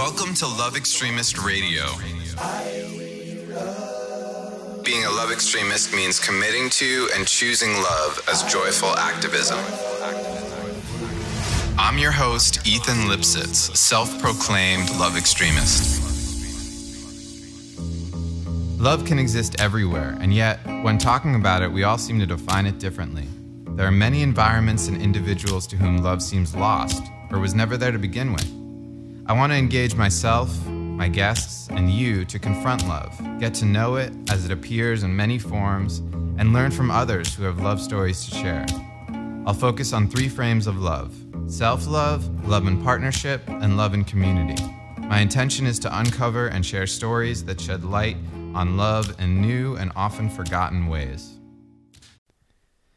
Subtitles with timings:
[0.00, 1.84] Welcome to Love Extremist Radio.
[4.82, 9.58] Being a love extremist means committing to and choosing love as joyful activism.
[11.78, 16.00] I'm your host, Ethan Lipsitz, self proclaimed love extremist.
[18.80, 22.64] Love can exist everywhere, and yet, when talking about it, we all seem to define
[22.64, 23.28] it differently.
[23.76, 27.92] There are many environments and individuals to whom love seems lost or was never there
[27.92, 28.59] to begin with.
[29.30, 33.94] I want to engage myself, my guests, and you to confront love, get to know
[33.94, 35.98] it as it appears in many forms,
[36.36, 38.66] and learn from others who have love stories to share.
[39.46, 41.14] I'll focus on three frames of love
[41.46, 44.60] self love, love in partnership, and love in community.
[44.98, 48.16] My intention is to uncover and share stories that shed light
[48.56, 51.38] on love in new and often forgotten ways.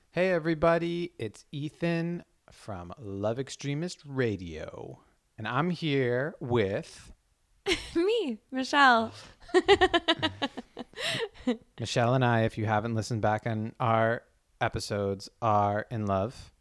[0.09, 4.97] Hey, everybody, it's Ethan from Love Extremist Radio,
[5.38, 7.12] and I'm here with
[7.95, 9.12] Me, Michelle.
[11.80, 12.42] Michelle and I.
[12.42, 14.23] If you haven't listened back on our
[14.61, 16.52] episodes, are in love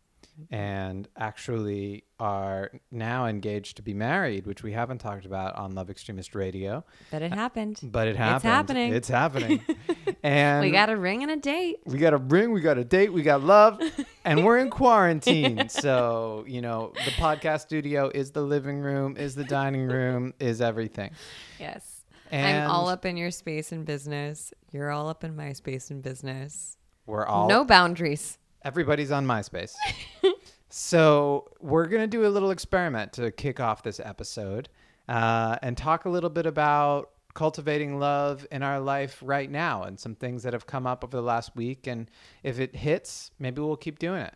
[0.42, 0.54] Mm-hmm.
[0.54, 5.90] and actually are now engaged to be married, which we haven't talked about on Love
[5.90, 6.84] Extremist Radio.
[7.10, 7.80] But it uh, happened.
[7.82, 8.36] But it happened.
[8.94, 9.60] It's happening.
[9.62, 10.16] It's happening.
[10.22, 11.80] and we got a ring and a date.
[11.86, 13.80] we got a ring, we got a date, we got love,
[14.24, 15.68] and we're in quarantine.
[15.68, 20.60] So, you know, the podcast studio is the living room, is the dining room, is
[20.60, 21.10] everything.
[21.58, 22.04] Yes.
[22.30, 24.54] And I'm all up in your space and business.
[24.70, 26.78] You're all up in my space and business.
[27.04, 28.38] We're all no boundaries.
[28.64, 29.74] Everybody's on MySpace.
[30.68, 34.68] so, we're going to do a little experiment to kick off this episode
[35.08, 39.98] uh, and talk a little bit about cultivating love in our life right now and
[39.98, 41.86] some things that have come up over the last week.
[41.86, 42.10] And
[42.42, 44.34] if it hits, maybe we'll keep doing it.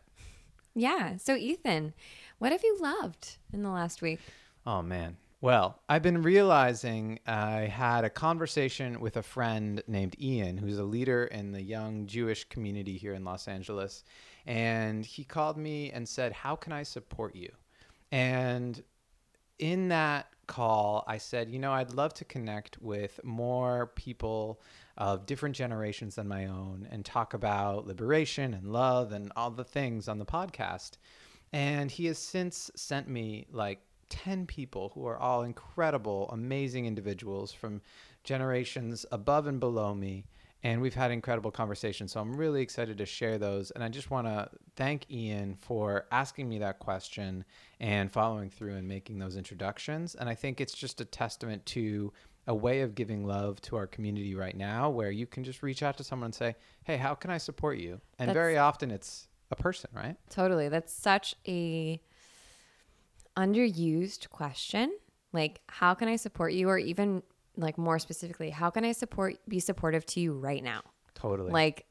[0.74, 1.16] Yeah.
[1.16, 1.94] So, Ethan,
[2.38, 4.20] what have you loved in the last week?
[4.66, 5.16] Oh man.
[5.42, 10.85] Well, I've been realizing I had a conversation with a friend named Ian, who's a
[10.85, 14.02] leader in the young Jewish community here in Los Angeles.
[14.46, 17.51] And he called me and said, How can I support you?
[18.11, 18.83] And
[19.58, 24.63] in that call, I said, You know, I'd love to connect with more people
[24.96, 29.64] of different generations than my own and talk about liberation and love and all the
[29.64, 30.92] things on the podcast.
[31.52, 37.52] And he has since sent me like 10 people who are all incredible, amazing individuals
[37.52, 37.80] from
[38.24, 40.24] generations above and below me.
[40.62, 42.12] And we've had incredible conversations.
[42.12, 43.70] So I'm really excited to share those.
[43.70, 47.45] And I just want to thank Ian for asking me that question
[47.78, 50.14] and following through and making those introductions.
[50.16, 52.12] And I think it's just a testament to
[52.48, 55.83] a way of giving love to our community right now where you can just reach
[55.83, 58.00] out to someone and say, Hey, how can I support you?
[58.18, 60.16] And That's- very often it's a person, right?
[60.30, 60.68] Totally.
[60.68, 62.00] That's such a
[63.36, 64.97] underused question.
[65.33, 66.69] Like, how can I support you?
[66.69, 67.23] Or even
[67.57, 70.83] like more specifically, how can I support be supportive to you right now?
[71.14, 71.51] Totally.
[71.52, 71.86] Like,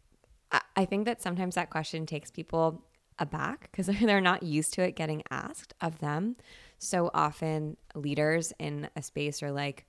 [0.51, 2.83] I, I think that sometimes that question takes people
[3.19, 6.35] aback because they're not used to it getting asked of them.
[6.77, 9.85] So often, leaders in a space are like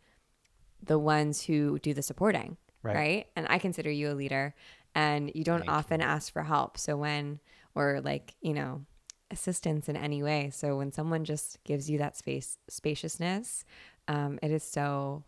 [0.82, 2.96] the ones who do the supporting, Right.
[2.96, 3.26] right?
[3.34, 4.54] And I consider you a leader,
[4.94, 6.78] and you don't often ask for help.
[6.78, 7.40] So when,
[7.74, 8.84] or like, you know,
[9.30, 10.50] assistance in any way.
[10.52, 13.64] So when someone just gives you that space, spaciousness,
[14.08, 15.24] um, it is so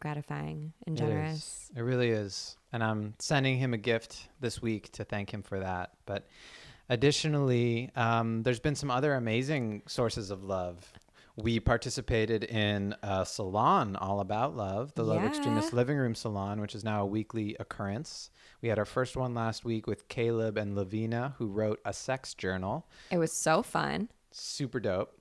[0.00, 1.70] gratifying and It generous.
[1.76, 2.56] It really is.
[2.72, 5.92] And I'm sending him a gift this week to thank him for that.
[6.04, 6.26] But
[6.88, 10.92] additionally, um, there's been some other amazing sources of love.
[11.36, 16.74] We participated in a salon all about love, the Love Extremist Living Room Salon, which
[16.74, 18.30] is now a weekly occurrence.
[18.62, 22.32] We had our first one last week with Caleb and Lavina, who wrote a sex
[22.32, 22.86] journal.
[23.10, 24.08] It was so fun.
[24.30, 25.14] Super dope.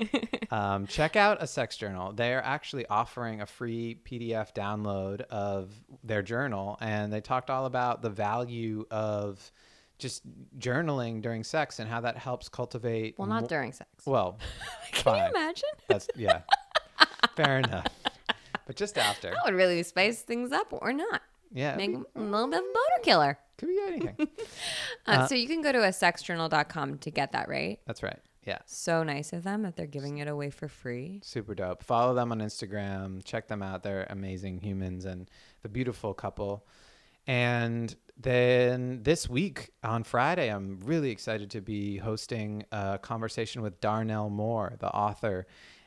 [0.52, 2.12] um, check out a sex journal.
[2.12, 5.72] They're actually offering a free PDF download of
[6.04, 9.50] their journal, and they talked all about the value of
[9.98, 10.22] just
[10.58, 13.18] journaling during sex and how that helps cultivate.
[13.18, 13.90] Well, not mo- during sex.
[14.04, 14.38] Well,
[14.92, 15.22] Can fine.
[15.24, 15.68] you imagine?
[15.88, 16.42] That's yeah,
[17.36, 17.86] fair enough.
[18.66, 21.22] But just after, That would really spice things up or not.
[21.52, 23.38] yeah, Make it a little bit of a boner killer.
[23.58, 24.28] could be anything.
[25.06, 27.78] Uh, so you can go to a sexjournal.com to get that, right?
[27.86, 28.18] That's right.
[28.44, 28.58] Yeah.
[28.66, 31.20] So nice of them that they're giving it away for free.
[31.22, 31.84] Super dope.
[31.84, 33.24] Follow them on Instagram.
[33.24, 33.84] Check them out.
[33.84, 35.30] They're amazing humans and
[35.62, 36.66] the beautiful couple.
[37.26, 43.80] And then this week on Friday, I'm really excited to be hosting a conversation with
[43.80, 45.46] Darnell Moore, the author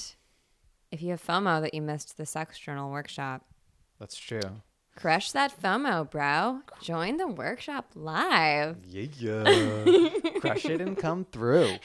[0.92, 3.44] if you have FOMO that you missed the sex journal workshop,
[3.98, 4.40] That's true.
[4.96, 6.60] crush that FOMO, bro.
[6.82, 8.78] Join the workshop live.
[8.86, 9.06] Yeah.
[9.18, 10.08] yeah.
[10.40, 11.76] Crush it and come through.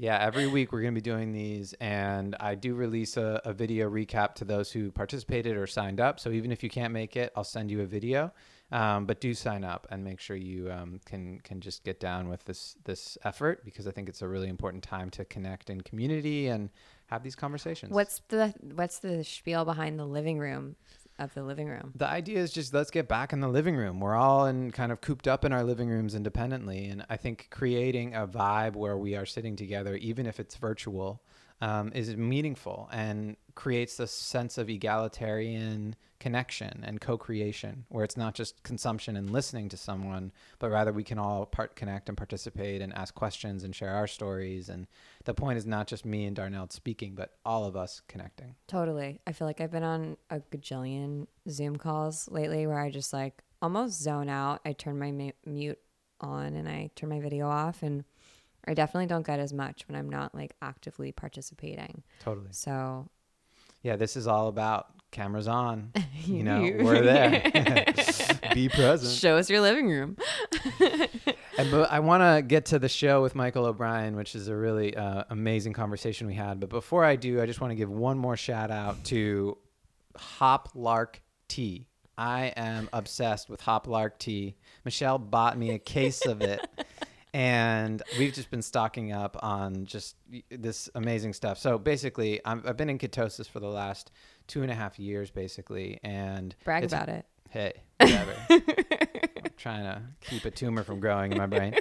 [0.00, 3.52] Yeah, every week we're going to be doing these, and I do release a, a
[3.52, 6.18] video recap to those who participated or signed up.
[6.18, 8.32] So even if you can't make it, I'll send you a video.
[8.72, 12.28] Um, but do sign up and make sure you um, can can just get down
[12.28, 15.80] with this this effort because I think it's a really important time to connect in
[15.80, 16.70] community and
[17.06, 17.92] have these conversations.
[17.92, 20.76] What's the what's the spiel behind the living room
[21.20, 21.92] of the living room?
[21.94, 24.00] The idea is just let's get back in the living room.
[24.00, 26.86] We're all in kind of cooped up in our living rooms independently.
[26.86, 31.22] And I think creating a vibe where we are sitting together, even if it's virtual,
[31.60, 38.34] um, is meaningful and creates a sense of egalitarian connection and co-creation where it's not
[38.34, 42.80] just consumption and listening to someone but rather we can all part connect and participate
[42.80, 44.86] and ask questions and share our stories and
[45.24, 49.20] the point is not just me and darnell speaking but all of us connecting Totally.
[49.26, 53.42] I feel like I've been on a gajillion Zoom calls lately where I just like
[53.60, 54.60] almost zone out.
[54.64, 55.78] I turn my mu- mute
[56.20, 58.04] on and I turn my video off, and
[58.66, 62.02] I definitely don't get as much when I'm not like actively participating.
[62.20, 63.08] totally So
[63.82, 65.92] yeah, this is all about cameras on.
[66.26, 67.42] You know, we're there.
[68.54, 69.10] Be present.
[69.10, 70.18] show us your living room.
[71.56, 74.54] And, but I want to get to the show with Michael O'Brien, which is a
[74.54, 76.60] really uh, amazing conversation we had.
[76.60, 79.56] But before I do, I just want to give one more shout out to
[80.16, 81.16] Hoplark
[81.48, 81.88] Tea.
[82.18, 84.56] I am obsessed with Hoplark Tea.
[84.84, 86.60] Michelle bought me a case of it.
[87.32, 90.16] And we've just been stocking up on just
[90.50, 91.58] this amazing stuff.
[91.58, 94.10] So basically, I'm, I've been in ketosis for the last
[94.50, 96.00] two and a half years, basically.
[96.02, 97.24] And Brag about it.
[97.50, 98.34] hey, whatever.
[98.50, 101.76] I'm trying to keep a tumor from growing in my brain.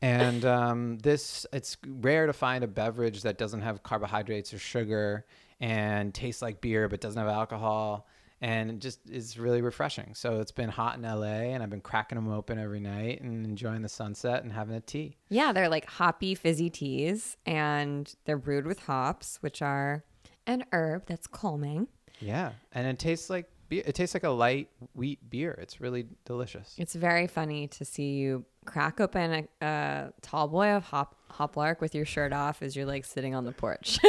[0.00, 5.26] And um, this, it's rare to find a beverage that doesn't have carbohydrates or sugar
[5.60, 8.06] and tastes like beer but doesn't have alcohol
[8.40, 10.14] and it just is really refreshing.
[10.14, 13.44] So it's been hot in LA and I've been cracking them open every night and
[13.44, 15.16] enjoying the sunset and having a tea.
[15.28, 20.04] Yeah, they're like hoppy fizzy teas, and they're brewed with hops, which are
[20.46, 21.88] an herb that's calming.
[22.20, 23.82] Yeah, and it tastes like beer.
[23.86, 25.58] It tastes like a light wheat beer.
[25.60, 26.74] It's really delicious.
[26.78, 31.80] It's very funny to see you crack open a, a tall boy of hop hoplark
[31.80, 33.98] with your shirt off as you're like sitting on the porch.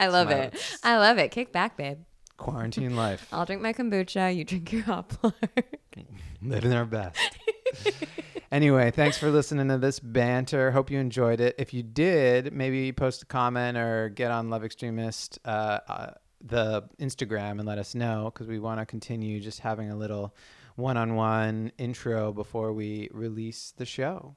[0.00, 0.54] I love it.
[0.82, 1.30] I love it.
[1.30, 1.98] Kick back, babe.
[2.36, 4.34] Quarantine life, I'll drink my kombucha.
[4.34, 5.64] You drink your hoplark.
[6.42, 7.18] living our best.
[8.50, 10.70] anyway, thanks for listening to this banter.
[10.70, 11.54] Hope you enjoyed it.
[11.58, 16.10] If you did, maybe post a comment or get on Love Extremist, uh, uh,
[16.40, 20.34] the Instagram, and let us know because we want to continue just having a little
[20.76, 24.36] one-on-one intro before we release the show.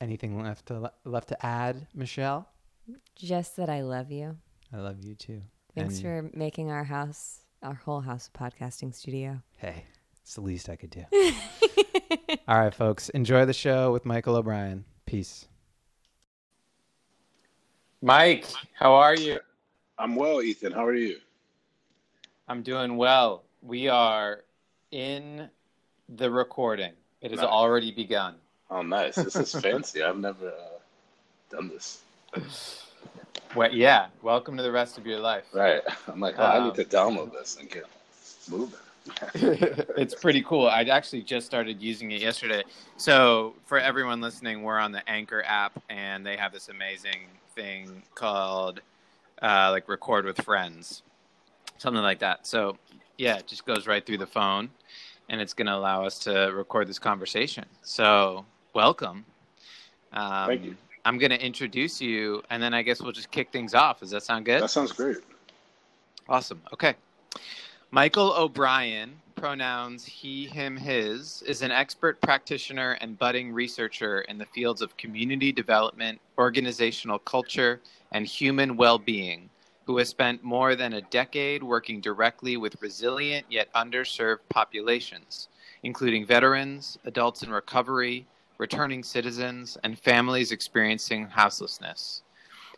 [0.00, 2.48] Anything left to left to add, Michelle?
[3.14, 4.36] Just that I love you.
[4.72, 5.42] I love you too.
[5.74, 9.40] Thanks And- for making our house, our whole house, a podcasting studio.
[9.56, 9.84] Hey,
[10.20, 11.04] it's the least I could do.
[12.48, 14.84] All right, folks, enjoy the show with Michael O'Brien.
[15.06, 15.46] Peace.
[18.02, 19.38] Mike, how are you?
[19.98, 20.72] I'm well, Ethan.
[20.72, 21.18] How are you?
[22.48, 23.44] I'm doing well.
[23.62, 24.40] We are
[24.90, 25.48] in
[26.08, 26.92] the recording.
[27.20, 27.48] It has Nice.
[27.48, 28.34] already begun.
[28.70, 29.14] Oh, nice.
[29.16, 30.02] This is fancy.
[30.02, 30.78] I've never uh,
[31.50, 32.02] done this.
[33.54, 35.44] Well, yeah, welcome to the rest of your life.
[35.52, 35.82] Right.
[36.08, 37.84] I'm like, oh, I Um, need to download this and get
[38.50, 38.78] moving.
[39.34, 40.68] it's pretty cool.
[40.68, 42.62] I actually just started using it yesterday.
[42.96, 48.02] So, for everyone listening, we're on the Anchor app, and they have this amazing thing
[48.14, 48.80] called
[49.42, 51.02] uh, like Record with Friends,
[51.78, 52.46] something like that.
[52.46, 52.78] So,
[53.18, 54.70] yeah, it just goes right through the phone,
[55.28, 57.64] and it's going to allow us to record this conversation.
[57.82, 59.24] So, welcome.
[60.12, 60.76] Um, Thank you.
[61.04, 64.00] I'm going to introduce you, and then I guess we'll just kick things off.
[64.00, 64.62] Does that sound good?
[64.62, 65.16] That sounds great.
[66.28, 66.62] Awesome.
[66.72, 66.94] Okay.
[67.90, 74.46] Michael O'Brien, pronouns he, him, his, is an expert practitioner and budding researcher in the
[74.46, 77.80] fields of community development, organizational culture,
[78.12, 79.50] and human well being,
[79.84, 85.48] who has spent more than a decade working directly with resilient yet underserved populations,
[85.82, 88.24] including veterans, adults in recovery,
[88.58, 92.22] returning citizens, and families experiencing houselessness.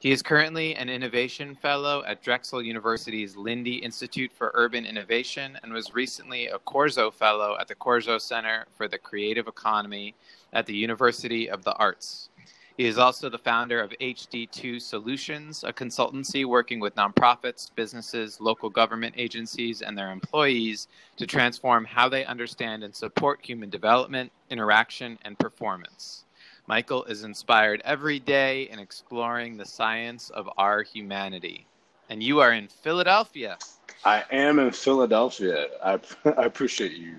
[0.04, 5.72] He is currently an innovation fellow at Drexel University's Lindy Institute for Urban Innovation and
[5.72, 10.14] was recently a Corzo Fellow at the Corzo Center for the Creative Economy
[10.52, 12.28] at the University of the Arts.
[12.76, 18.68] He is also the founder of HD2 Solutions, a consultancy working with nonprofits, businesses, local
[18.68, 25.18] government agencies, and their employees to transform how they understand and support human development, interaction,
[25.24, 26.24] and performance.
[26.66, 31.66] Michael is inspired every day in exploring the science of our humanity.
[32.08, 33.58] And you are in Philadelphia.
[34.04, 35.68] I am in Philadelphia.
[35.82, 35.98] I,
[36.38, 37.16] I appreciate you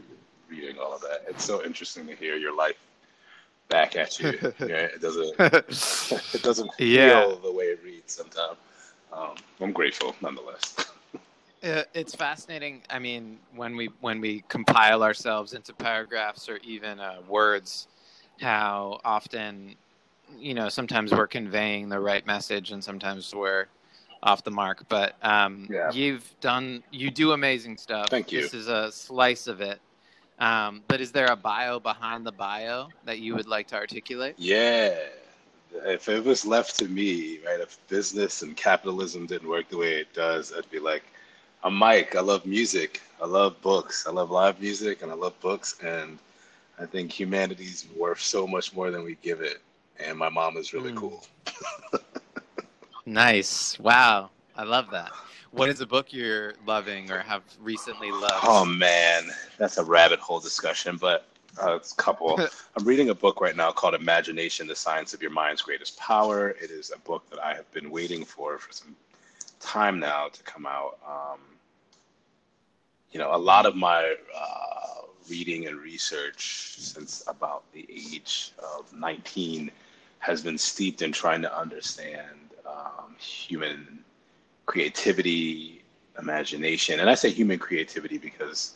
[0.50, 1.26] reading all of that.
[1.28, 2.76] It's so interesting to hear your life
[3.70, 4.32] back at you.
[4.60, 7.36] yeah, it doesn't it doesn't feel Yeah.
[7.44, 8.58] the way it reads sometimes.
[9.14, 10.76] Um, I'm grateful nonetheless.
[11.64, 12.82] Uh, it's fascinating.
[12.90, 17.88] I mean, when we when we compile ourselves into paragraphs or even uh, words,
[18.40, 19.76] how often,
[20.38, 23.68] you know, sometimes we're conveying the right message and sometimes we're
[24.24, 24.84] off the mark.
[24.90, 25.92] But um, Yeah.
[25.92, 28.10] you've done, you do amazing stuff.
[28.10, 28.42] Thank you.
[28.42, 29.80] This is a slice of it.
[30.40, 34.36] Um, but is there a bio behind the bio that you would like to articulate?
[34.38, 34.98] Yeah.
[35.86, 39.96] If it was left to me, right, if business and capitalism didn't work the way
[39.96, 41.04] it does, I'd be like,
[41.64, 42.16] I'm Mike.
[42.16, 43.02] I love music.
[43.22, 44.06] I love books.
[44.08, 45.76] I love live music and I love books.
[45.82, 46.20] And
[46.80, 49.62] I think humanity's worth so much more than we give it.
[50.00, 50.98] And my mom is really Mm.
[50.98, 51.24] cool.
[53.06, 53.80] Nice.
[53.80, 54.32] Wow.
[54.56, 55.14] I love that.
[55.52, 58.44] What is a book you're loving or have recently loved?
[58.44, 61.26] Oh man, that's a rabbit hole discussion, but
[61.62, 62.40] uh, it's a couple.
[62.78, 66.50] I'm reading a book right now called Imagination: The Science of Your Mind's Greatest Power.
[66.50, 68.96] It is a book that I have been waiting for for some
[69.60, 70.98] time now to come out.
[71.08, 71.40] Um,
[73.12, 78.92] you know, a lot of my uh, reading and research since about the age of
[78.94, 79.72] 19
[80.20, 84.00] has been steeped in trying to understand um, human
[84.66, 85.84] creativity,
[86.20, 88.76] imagination, and I say human creativity because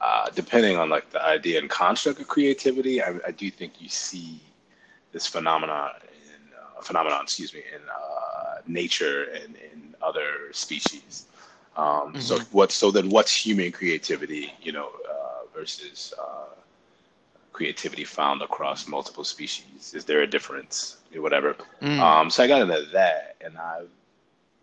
[0.00, 3.88] uh, depending on like the idea and construct of creativity, I, I do think you
[3.88, 4.40] see
[5.12, 11.26] this phenomenon in uh, phenomenon, excuse me, in uh, nature and in other species.
[11.76, 12.70] Um, So what?
[12.72, 14.52] So then, what's human creativity?
[14.60, 15.21] You know, uh,
[15.54, 16.54] versus uh,
[17.52, 19.92] creativity found across multiple species.
[19.94, 20.98] Is there a difference?
[21.14, 21.56] Whatever.
[21.82, 21.98] Mm.
[21.98, 23.88] Um, so I got into that, and I've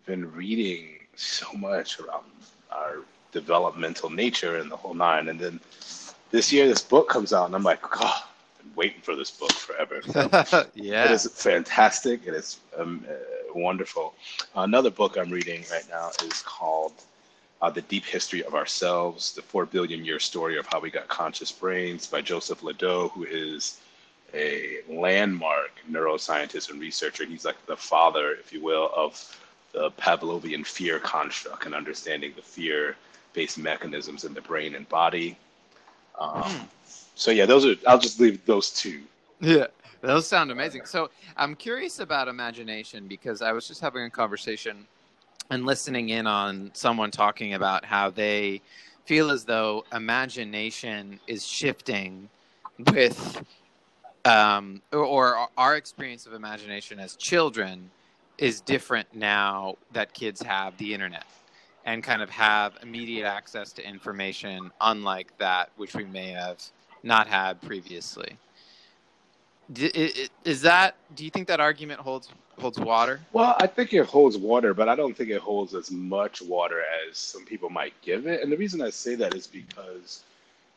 [0.05, 2.25] been reading so much around
[2.71, 2.97] our
[3.31, 5.29] developmental nature and the whole nine.
[5.29, 5.59] And then
[6.31, 9.31] this year, this book comes out, and I'm like, God, I've been waiting for this
[9.31, 10.01] book forever.
[10.73, 11.05] Yeah.
[11.05, 12.25] It is fantastic.
[12.25, 13.13] And It is um, uh,
[13.53, 14.15] wonderful.
[14.55, 16.93] Another book I'm reading right now is called
[17.61, 21.07] uh, The Deep History of Ourselves, The Four Billion Year Story of How We Got
[21.07, 23.81] Conscious Brains by Joseph LeDoux, who is
[24.33, 27.25] a landmark neuroscientist and researcher.
[27.25, 29.37] He's like the father, if you will, of
[29.73, 32.95] the Pavlovian fear construct and understanding the fear
[33.33, 35.37] based mechanisms in the brain and body.
[36.19, 36.67] Um,
[37.15, 39.01] so, yeah, those are, I'll just leave those two.
[39.39, 39.67] Yeah,
[40.01, 40.85] those sound amazing.
[40.85, 44.87] So I'm curious about imagination because I was just having a conversation
[45.49, 48.61] and listening in on someone talking about how they
[49.05, 52.29] feel as though imagination is shifting
[52.93, 53.43] with,
[54.25, 57.89] um, or, or our experience of imagination as children
[58.37, 61.25] is different now that kids have the internet
[61.85, 66.61] and kind of have immediate access to information unlike that which we may have
[67.03, 68.37] not had previously.
[69.75, 70.95] Is that?
[71.15, 72.29] Do you think that argument holds
[72.59, 73.19] holds water?
[73.33, 76.83] Well, I think it holds water, but I don't think it holds as much water
[77.07, 78.41] as some people might give it.
[78.41, 80.23] And the reason I say that is because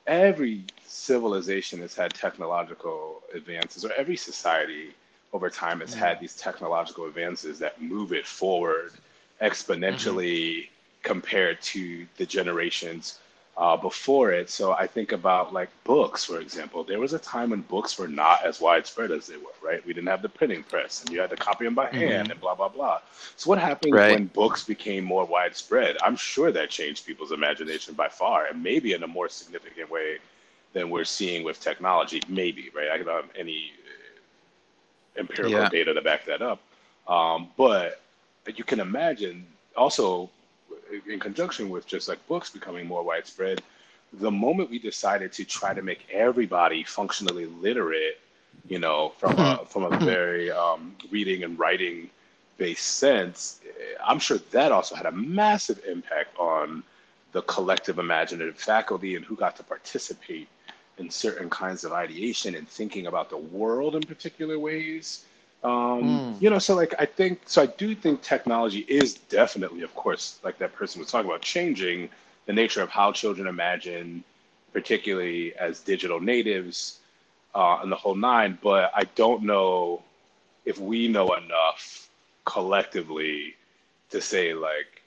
[0.06, 4.94] every civilization has had technological advances, or every society
[5.32, 9.46] over time has had these technological advances that move it forward mm-hmm.
[9.46, 10.68] exponentially
[11.02, 13.18] compared to the generations
[13.56, 14.50] uh, before it.
[14.50, 16.84] So I think about like books, for example.
[16.84, 19.84] There was a time when books were not as widespread as they were, right?
[19.86, 22.40] We didn't have the printing press, and you had to copy them by hand, and
[22.40, 22.98] blah blah blah.
[23.36, 24.06] So what happened Right.
[24.06, 25.96] when books became more widespread?
[26.02, 30.18] I'm sure that changed people's imagination by far, and maybe in a more significant way
[30.72, 32.20] than we're seeing with technology.
[32.28, 32.90] Maybe, right?
[32.90, 33.72] I don't have any
[35.16, 35.66] uh, empirical Yeah.
[35.66, 36.60] data to back that up,
[37.08, 38.00] um, but
[38.56, 40.30] you can imagine also
[41.08, 43.62] in conjunction with just like books becoming more widespread,
[44.14, 48.20] the moment we decided to try to make everybody functionally literate,
[48.68, 52.10] you know, from a, from a very um, reading and writing
[52.58, 56.82] based sense, eh, I'm sure that also had a massive impact on
[57.32, 60.48] the collective imaginative faculty and who got to participate
[60.98, 65.24] in certain kinds of ideation and thinking about the world in particular ways.
[65.64, 66.42] Um, Mm.
[66.42, 70.40] You know, so like I think, so I do think technology is definitely, of course,
[70.42, 72.08] like that person was talking about, changing
[72.46, 74.24] the nature of how children imagine,
[74.72, 76.98] particularly as digital natives
[77.54, 78.58] uh, and the whole nine.
[78.62, 80.02] But I don't know
[80.64, 82.08] if we know enough
[82.44, 83.54] collectively
[84.10, 85.02] to say like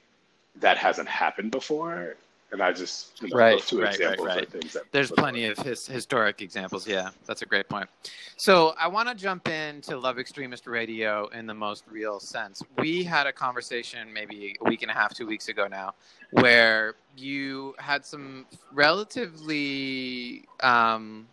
[0.62, 2.15] that hasn't happened before.
[2.55, 4.43] And I just, you know, Right, those two right, right, examples right.
[4.43, 6.88] are things that There's plenty of his, historic examples.
[6.88, 7.89] Yeah, that's a great point.
[8.38, 12.63] So I want to jump into Love Extremist Radio in the most real sense.
[12.77, 15.95] We had a conversation maybe a week and a half, two weeks ago now,
[16.31, 21.27] where you had some relatively um,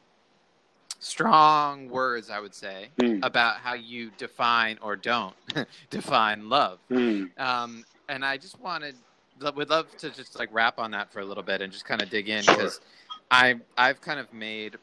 [0.98, 3.24] strong words, I would say, Mm.
[3.24, 5.36] about how you define or don't
[5.90, 6.80] define love.
[6.88, 7.26] Hmm.
[7.38, 8.96] Um, and I just wanted,
[9.40, 12.02] would love to just like wrap on that for a little bit and just kind
[12.02, 12.54] of dig in Sure.
[12.54, 12.80] because
[13.30, 14.76] I I've kind of made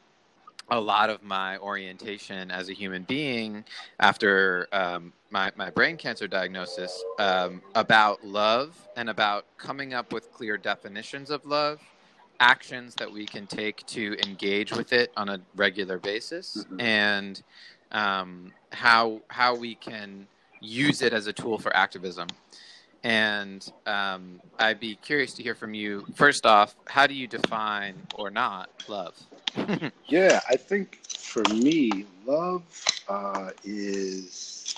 [0.71, 3.63] a lot of my orientation as a human being
[3.99, 10.31] after um, my my brain cancer diagnosis um, about love and about coming up with
[10.31, 11.79] clear definitions of love,
[12.39, 16.81] actions that we can take to engage with it on a regular basis, Mhm.
[16.81, 17.43] and
[17.91, 20.27] um, how how we can
[20.61, 22.27] use it as a tool for activism.
[23.03, 26.05] And um, I'd be curious to hear from you.
[26.15, 29.15] First off, how do you define or not love?
[30.07, 32.63] Yeah, I think for me, love
[33.07, 34.75] uh, is.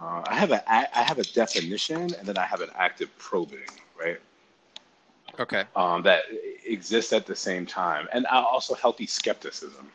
[0.00, 3.60] Uh, I have a I have a definition, and then I have an active probing,
[3.98, 4.20] right?
[5.40, 5.64] Okay.
[5.76, 6.24] Um, that
[6.66, 9.90] exists at the same time, and also healthy skepticism.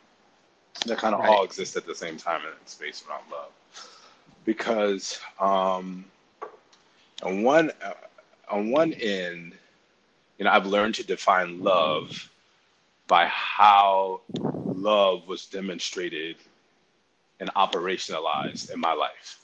[0.85, 1.29] That kind of Right.
[1.29, 3.51] all exist at the same time in space around love,
[4.45, 6.05] because um,
[7.23, 7.93] on one uh,
[8.49, 9.53] on one end,
[10.37, 12.29] you know, I've learned to define love
[13.07, 14.21] by how
[14.65, 16.37] love was demonstrated
[17.39, 19.39] and operationalized in my life,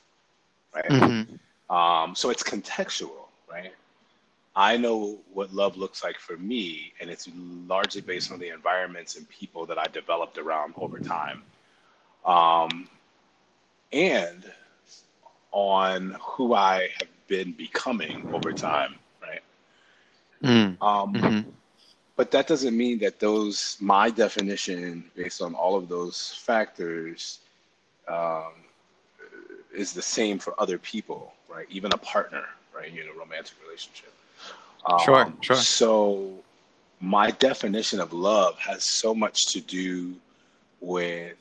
[0.73, 0.85] right?
[0.85, 1.75] Mm-hmm.
[1.75, 3.73] Um, so it's contextual, right?
[4.55, 7.27] I know what love looks like for me, and it's
[7.67, 11.41] largely based on the environments and people that I developed around over time,
[12.25, 12.87] um,
[13.91, 14.51] and
[15.51, 19.41] on who I have been becoming over time, right?
[20.43, 20.83] Mm-hmm.
[20.83, 21.45] Um,
[22.15, 27.39] but that doesn't mean that those my definition based on all of those factors
[28.07, 28.53] um,
[29.73, 32.43] is the same for other people right even a partner
[32.75, 34.13] right in a romantic relationship
[34.85, 35.55] um, Sure, sure.
[35.55, 36.33] so
[36.99, 40.13] my definition of love has so much to do
[40.81, 41.37] with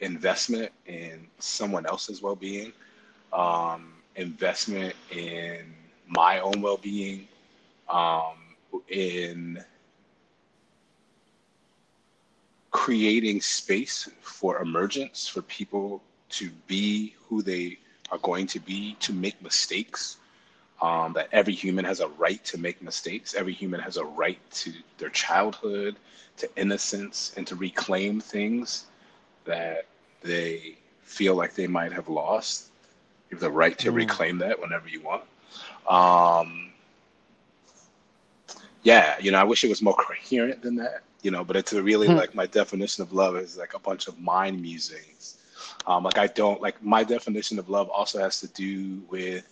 [0.00, 2.72] investment in someone else's well-being
[3.32, 5.74] um, investment in
[6.06, 7.28] my own well-being
[7.88, 8.34] um,
[8.88, 9.62] in
[12.70, 17.78] creating space for emergence for people to be who they
[18.10, 20.16] are going to be to make mistakes
[20.82, 23.34] um, that every human has a right to make mistakes.
[23.34, 25.96] Every human has a right to their childhood
[26.38, 28.86] to innocence and to reclaim things
[29.44, 29.86] that
[30.22, 32.69] they feel like they might have lost
[33.30, 33.92] you have the right to Mm.
[33.92, 35.22] reclaim that whenever you want
[35.88, 36.72] um,
[38.82, 41.72] yeah, you know, I wish it was more coherent than that, you know, but it's
[41.72, 42.14] a really Hmm.
[42.14, 45.38] like my definition of love is like a bunch of mind musings.
[45.86, 49.44] Um, like I don't like my definition of love also has to do with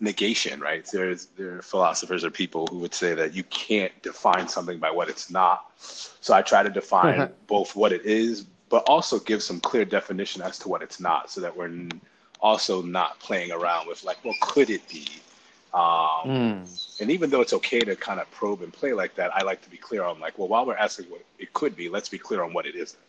[0.00, 0.86] negation, right?
[0.90, 4.90] There's there are philosophers or people who would say that you can't define something by
[4.90, 5.66] what it's not.
[5.78, 10.42] So I try to define both what it is, but also give some clear definition
[10.42, 11.68] as to what it's not, so that we're
[12.42, 15.06] also not playing around with like, well, could it be?
[15.74, 16.66] Um, Mm.
[17.00, 19.62] and even though it's okay to kind of probe and play like that, I like
[19.62, 22.18] to be clear on like, well, while we're asking what it could be, let's be
[22.18, 23.02] clear on what it isn't.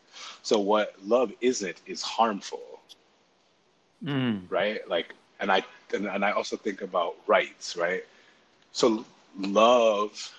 [0.43, 2.61] So what love isn't is harmful,
[4.03, 4.49] Mm.
[4.49, 4.87] right?
[4.87, 8.03] Like, and I and, and I also think about rights, right?
[8.71, 9.05] So
[9.39, 10.33] love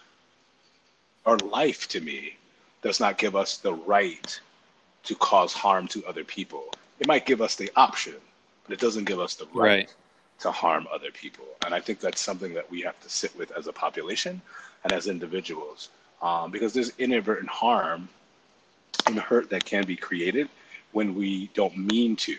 [1.25, 2.37] or life to me
[2.83, 4.41] does not give us the right
[5.05, 6.65] to cause harm to other people.
[7.01, 8.15] It might give us the option,
[8.65, 9.95] but it doesn't give us the right Right.
[10.41, 11.47] to harm other people.
[11.65, 14.41] And I think that's something that we have to sit with as a population
[14.85, 15.91] and as individuals,
[16.23, 18.09] um, because there's inadvertent harm
[19.07, 20.49] and hurt that can be created
[20.93, 22.37] when we don't mean to.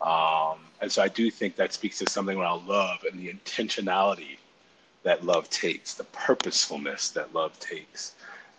[0.00, 4.38] Um, and so I do think that speaks to something around love and the intentionality
[5.04, 8.14] that love takes, the purposefulness that love takes,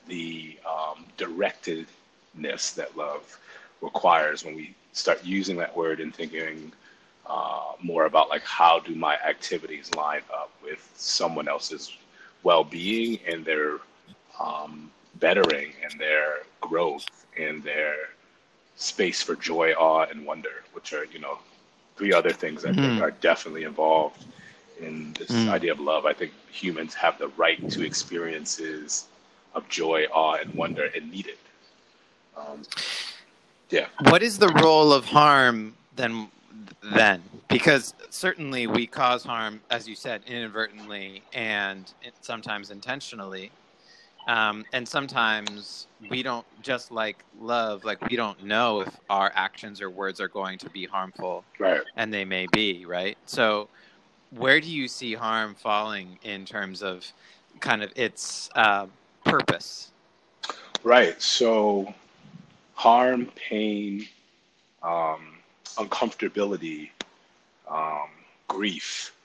[0.07, 3.39] the um, directedness that love
[3.81, 6.73] requires when we start using that word and thinking
[7.27, 11.97] uh, more about like how do my activities line up with someone else's
[12.43, 13.79] well-being and their
[14.39, 17.95] um, bettering and their growth and their
[18.75, 21.39] space for joy, awe, and wonder, which are, you know,
[21.97, 23.01] three other things I think Mhm.
[23.01, 24.25] are definitely involved
[24.79, 25.49] in this Mm.
[25.49, 26.05] idea of love.
[26.05, 29.07] I think humans have the right to experiences
[29.53, 31.39] of joy, awe, and wonder and need it.
[32.37, 32.63] Um,
[33.69, 33.87] yeah.
[34.09, 36.29] What is the role of harm then?
[36.93, 43.51] Then, because certainly we cause harm, as you said, inadvertently and sometimes intentionally,
[44.27, 46.45] um, and sometimes we don't.
[46.61, 50.69] Just like love, like we don't know if our actions or words are going to
[50.69, 51.81] be harmful, Right.
[51.97, 53.17] and they may be, right?
[53.25, 53.67] So,
[54.31, 57.05] where do you see harm falling in terms of
[57.59, 58.85] kind of its uh,
[59.25, 59.91] purpose?
[60.83, 61.21] Right.
[61.21, 61.93] So,
[62.77, 64.07] harm, pain,
[64.83, 65.33] um,
[65.77, 66.91] uncomfortability,
[67.67, 68.07] um,
[68.47, 69.15] grief,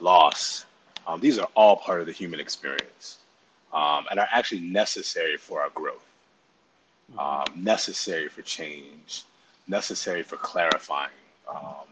[0.00, 0.64] loss,
[1.08, 3.18] um, these are all part of the human experience
[3.72, 6.06] um, and are actually necessary for our growth,
[7.18, 9.24] um, necessary for change,
[9.66, 11.10] necessary for clarifying.
[11.52, 11.88] Um,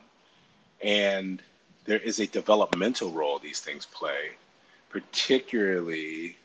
[0.84, 1.42] and
[1.84, 4.30] there is a developmental role these things play,
[4.88, 6.36] particularly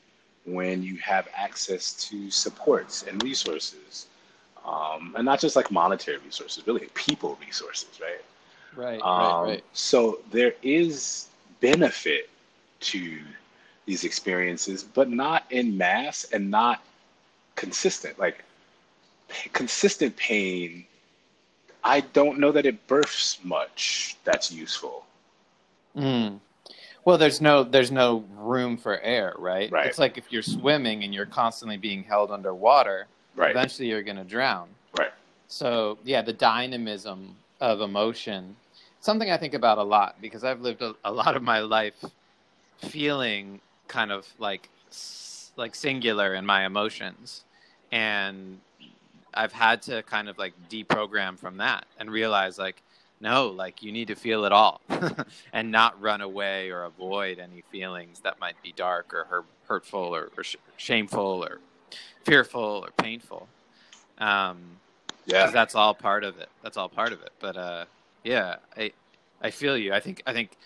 [0.46, 4.08] when you have access to supports and resources.
[4.68, 8.22] Um, and not just like monetary resources, really people resources, right?
[8.76, 11.28] Right, Um, So there is
[11.62, 12.30] benefit
[12.82, 13.20] to
[13.86, 16.84] these experiences, but not in mass and not
[17.56, 18.20] consistent.
[18.20, 18.44] Like
[19.30, 20.86] p- consistent pain,
[21.84, 25.06] I don't know that it births much that's useful.
[25.96, 26.40] Mm.
[27.06, 29.72] Well, there's no there's no room for air, right?
[29.72, 29.88] Right.
[29.88, 33.52] It's like if you're swimming and you're constantly being held underwater, Right.
[33.52, 34.68] eventually you're going to drown.
[34.98, 35.12] Right.
[35.48, 38.56] So, yeah, the dynamism of emotion,
[39.00, 42.04] something I think about a lot because I've lived a, a lot of my life
[42.80, 44.70] feeling kind of like
[45.56, 47.44] like singular in my emotions
[47.92, 48.60] and
[49.34, 52.82] I've had to kind of like deprogram from that and realize like
[53.20, 54.80] no, like you need to feel it all
[55.54, 60.30] and not run away or avoid any feelings that might be dark or hurtful or,
[60.38, 61.60] or sh- shameful or
[62.26, 63.48] fearful or painful.
[64.18, 64.58] Um,
[65.26, 65.52] Yeah.
[65.52, 66.50] that's all part of it.
[66.64, 67.32] That's all part of it.
[67.40, 67.86] But uh,
[68.24, 68.92] yeah, I
[69.42, 69.94] I feel you.
[69.94, 70.58] I think I think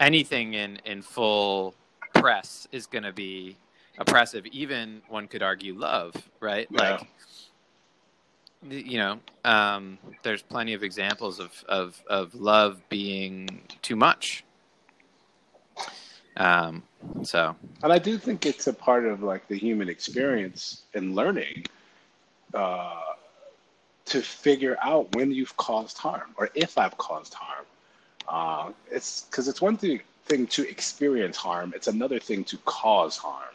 [0.00, 1.74] anything in in full
[2.14, 3.56] press is going to be
[3.98, 4.46] oppressive.
[4.46, 6.66] Even one could argue love, right?
[6.70, 6.90] Yeah.
[6.92, 7.08] Like
[8.70, 14.42] you know, um, there's plenty of examples of, of, of love being too much.
[16.36, 16.82] Um,
[17.22, 21.66] so And I do think it's a part of like the human experience and learning
[22.52, 23.00] uh,
[24.06, 27.66] to figure out when you've caused harm or if I've caused harm.
[28.28, 33.16] Uh, it's because it's one thing, thing to experience harm; it's another thing to cause
[33.16, 33.54] harm.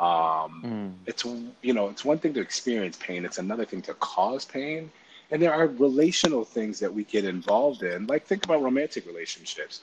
[0.00, 1.24] Um, it's
[1.62, 4.90] you know it's one thing to experience pain; it's another thing to cause pain.
[5.32, 8.06] And there are relational things that we get involved in.
[8.06, 9.82] Like think about romantic relationships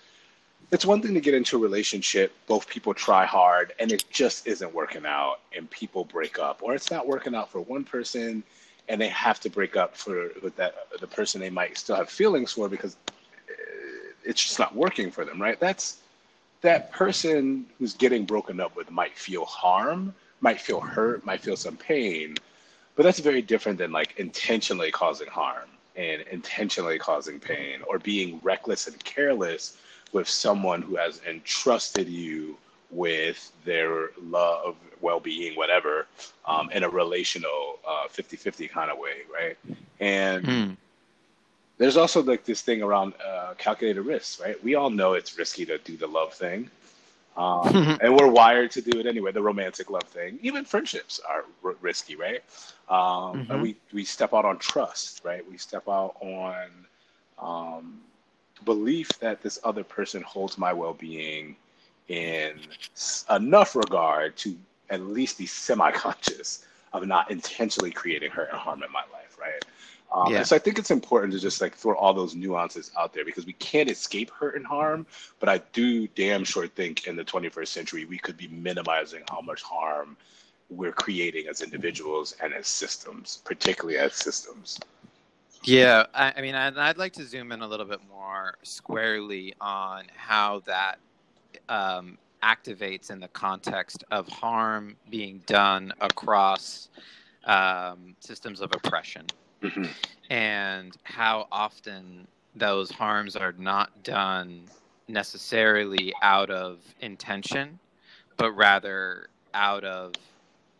[0.71, 4.47] it's one thing to get into a relationship both people try hard and it just
[4.47, 8.43] isn't working out and people break up or it's not working out for one person
[8.89, 12.10] and they have to break up for with that the person they might still have
[12.10, 12.97] feelings for because
[13.49, 13.53] uh,
[14.23, 15.60] it's just not working for them right?
[15.60, 15.99] That's
[16.62, 21.56] that person who's getting broken up with might feel harm might feel hurt might feel
[21.56, 22.36] some pain
[22.95, 28.39] but that's very different than like intentionally causing harm and intentionally causing pain or being
[28.43, 29.77] reckless and careless
[30.13, 32.58] with someone who has entrusted you
[32.89, 36.08] with their love, well being, whatever,
[36.46, 39.58] um, in a relational uh, 50 50 kind of way, right?
[40.00, 40.78] And Mm.
[41.78, 44.62] there's also like this thing around uh, calculated risks, right?
[44.63, 46.70] We all know it's risky to do the love thing.
[47.38, 50.39] Um, and we're wired to do it anyway, the romantic love thing.
[50.41, 52.43] Even friendships are r- risky, right?
[52.89, 53.50] Um, Mhm.
[53.50, 55.48] And we, we step out on trust, right?
[55.50, 56.67] We step out on
[57.39, 58.00] um,
[58.65, 61.56] belief that this other person holds my well-being
[62.08, 62.60] in
[63.30, 64.56] enough regard to
[64.89, 69.63] at least be semi-conscious of not intentionally creating hurt and harm in my life, right?
[70.13, 70.39] Um, Yeah.
[70.39, 73.26] and so I think it's important to just like throw all those nuances out there
[73.26, 75.06] because we can't escape hurt and harm,
[75.39, 79.41] but I do damn sure think in the 21st century we could be minimizing how
[79.41, 80.15] much harm
[80.70, 84.80] we're creating as individuals and as systems, particularly as systems.
[85.63, 89.54] Yeah, I, I mean, I'd, I'd like to zoom in a little bit more squarely
[89.60, 91.00] on how that
[91.67, 96.89] um, activates in the context of harm being done across
[97.46, 99.26] um, systems of oppression
[99.62, 99.89] Mhm.
[100.30, 104.65] and how often those harms are not done
[105.08, 107.80] necessarily out of intention,
[108.36, 110.13] but rather out of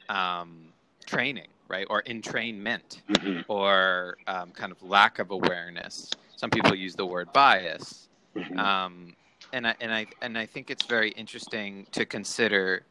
[0.10, 0.72] um,
[1.06, 1.88] training, right?
[1.90, 3.46] Or entrainment, Mhm.
[3.48, 6.10] or um, kind of lack of awareness.
[6.36, 8.60] Some people use the word bias, Mhm.
[8.60, 9.16] um,
[9.54, 12.84] and I and I and I think it's very interesting to consider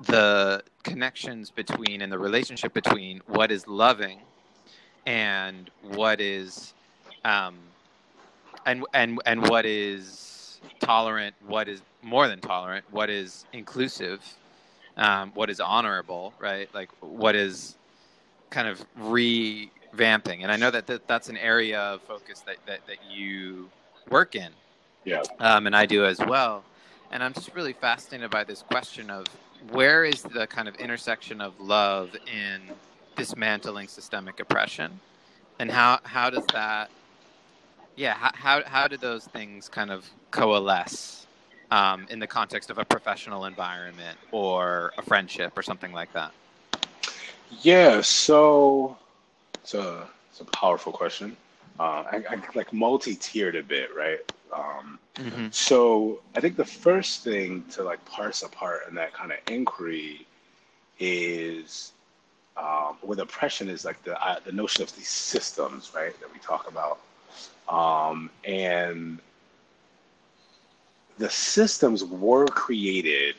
[0.00, 4.20] the connections between and the relationship between what is loving
[5.06, 6.74] and what is
[7.24, 7.56] um,
[8.66, 14.22] and and and what is tolerant, what is more than tolerant, what is inclusive,
[14.96, 16.68] um, what is honorable, right?
[16.74, 17.76] Like what is
[18.54, 20.38] kind of revamping.
[20.42, 23.68] And I know that, that that's an area of focus that, that, that you
[24.08, 24.50] work in,
[25.04, 25.22] yeah.
[25.40, 26.62] um, and I do as well.
[27.10, 29.26] And I'm just really fascinated by this question of
[29.70, 32.08] where is the kind of intersection of love
[32.42, 32.60] in
[33.16, 35.00] dismantling systemic oppression,
[35.58, 36.90] and how how does that,
[37.96, 41.26] yeah, how how, how do those things kind of coalesce
[41.70, 46.32] um, in the context of a professional environment or a friendship or something like that?
[47.50, 48.96] Yeah, so
[49.62, 51.36] it's a it's a powerful question.
[51.78, 54.20] Uh, I, I like multi-tiered a bit, right?
[54.52, 55.48] Um, Mm-hmm.
[55.50, 60.26] so I think the first thing to like parse apart in that kind of inquiry
[60.98, 61.92] is
[62.56, 66.18] um, with oppression is like the uh, the notion of these systems, right?
[66.20, 66.98] That we talk about,
[67.68, 69.18] um, and
[71.18, 73.36] the systems were created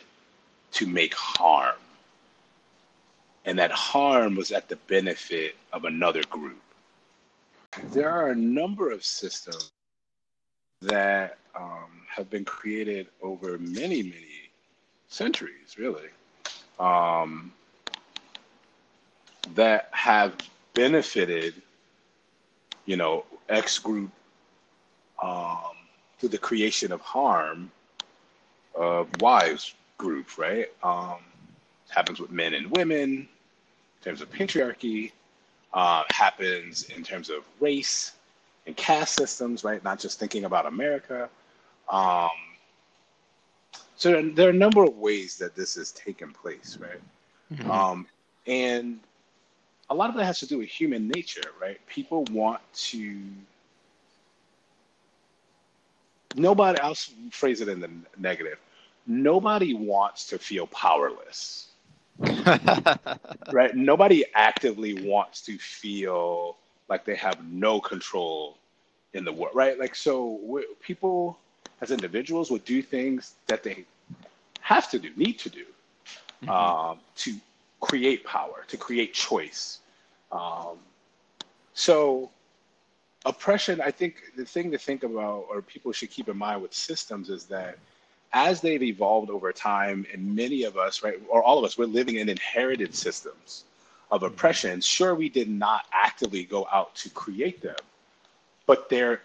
[0.74, 1.76] to make harm
[3.46, 6.62] and that harm was at the benefit of another group.
[7.92, 9.72] There are a number of systems
[10.82, 14.50] that um, have been created over many, many
[15.08, 16.10] centuries, really,
[16.80, 17.52] um,
[19.54, 20.36] that have
[20.74, 21.62] benefited,
[22.86, 24.10] you know, X group
[25.22, 25.76] um,
[26.20, 27.72] through the creation of harm
[28.74, 29.56] of Y
[29.98, 30.68] group, right?
[30.84, 31.18] Um,
[31.90, 33.28] happens with men and women
[34.06, 35.12] terms of patriarchy,
[35.74, 38.14] uh, happens in terms of race
[38.66, 39.84] and caste systems, right?
[39.84, 41.30] Not just thinking about America.
[41.90, 42.30] Um,
[43.98, 47.02] so there, are a number of ways that this has taken place, right?
[47.70, 48.08] Um,
[48.48, 49.00] and
[49.90, 51.80] a lot of that has to do with human nature, right?
[51.88, 53.20] People want to.
[56.36, 56.96] Nobody, I'll
[57.32, 58.60] phrase it in the negative.
[59.08, 61.70] Nobody wants to feel powerless
[63.52, 63.76] right?
[63.76, 68.58] Nobody actively wants to feel like they have no control
[69.14, 69.80] in the world, right?
[69.80, 71.38] Like, so people
[71.82, 73.86] as individuals would do things that they
[74.62, 75.66] have to do, need to do,
[76.50, 77.36] um, to
[77.82, 79.80] create power, to create choice.
[80.32, 80.78] Um,
[81.74, 82.30] so,
[83.26, 86.74] oppression, I think the thing to think about, or people should keep in mind with
[86.74, 87.78] systems, is that
[88.36, 91.86] as they've evolved over time, and many of us, right, or all of us, we're
[91.86, 93.64] living in inherited systems
[94.12, 94.34] of mm-hmm.
[94.34, 94.82] oppression.
[94.82, 97.78] Sure, we did not actively go out to create them,
[98.68, 99.22] but their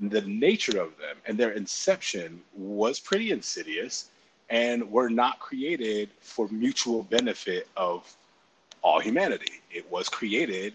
[0.00, 4.10] the nature of them and their inception was pretty insidious
[4.48, 8.16] and were not created for mutual benefit of
[8.82, 9.60] all humanity.
[9.72, 10.74] It was created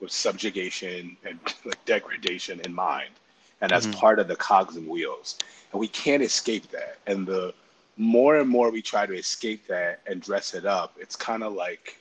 [0.00, 3.10] with subjugation and like degradation in mind,
[3.60, 5.38] and as part of the cogs and wheels.
[5.72, 6.98] And we can't escape that.
[7.06, 7.54] And the
[7.96, 11.52] more and more we try to escape that and dress it up, it's kind of
[11.52, 11.98] like,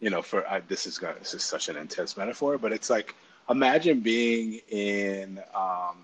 [0.00, 2.88] you know, for I, this is gonna, this is such an intense metaphor, but it's
[2.90, 3.14] like
[3.50, 5.96] imagine being in um,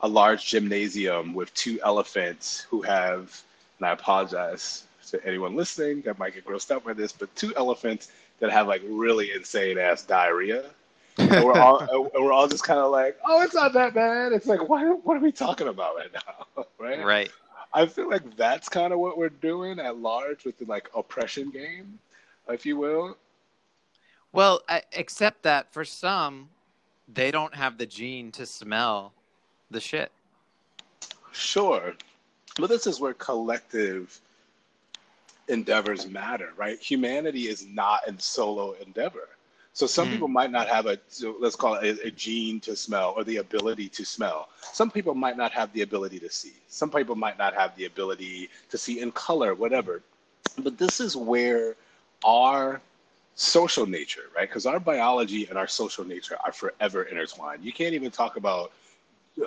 [0.00, 3.40] a large gymnasium with two elephants who have,
[3.78, 7.54] and I apologize to anyone listening that might get grossed out by this, but two
[7.56, 10.64] elephants that have like really insane ass diarrhea
[11.18, 11.80] and we're all
[12.14, 14.32] and we're all just kind of like, oh, it's not that bad.
[14.32, 17.04] It's like, what what are we talking about right now, right?
[17.04, 17.30] right.
[17.74, 21.50] I feel like that's kind of what we're doing at large with the like oppression
[21.50, 21.98] game,
[22.48, 23.16] if you will.
[24.32, 26.48] Well, I, except that for some,
[27.12, 29.12] they don't have the gene to smell
[29.70, 30.12] the shit.
[31.32, 31.94] Sure,
[32.58, 34.20] but this is where collective
[35.48, 36.78] endeavors matter, right?
[36.80, 39.28] Humanity is not a solo endeavor.
[39.78, 40.10] So some Mm.
[40.10, 43.22] people might not have a so let's call it a, a gene to smell or
[43.22, 44.48] the ability to smell.
[44.72, 46.54] Some people might not have the ability to see.
[46.68, 50.02] Some people might not have the ability to see in color, whatever.
[50.58, 51.76] But this is where
[52.24, 52.80] our
[53.36, 54.48] social nature, right?
[54.48, 57.62] Because our biology and our social nature are forever intertwined.
[57.62, 58.72] You can't even talk about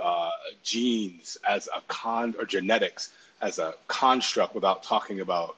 [0.01, 0.31] uh,
[0.63, 5.57] genes as a con or genetics as a construct without talking about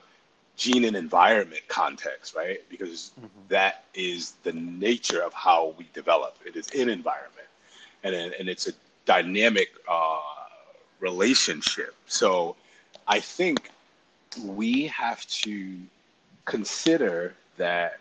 [0.55, 2.59] gene and environment context, right?
[2.69, 3.11] Because
[3.49, 6.37] that is the nature of how we develop.
[6.45, 7.47] It is in environment,
[8.03, 8.73] and and it's a
[9.05, 10.19] dynamic uh,
[10.99, 11.95] relationship.
[12.07, 12.55] So,
[13.07, 13.71] I think
[14.43, 15.77] we have to
[16.45, 17.99] consider that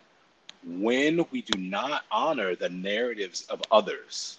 [0.65, 4.39] when we do not honor the narratives of others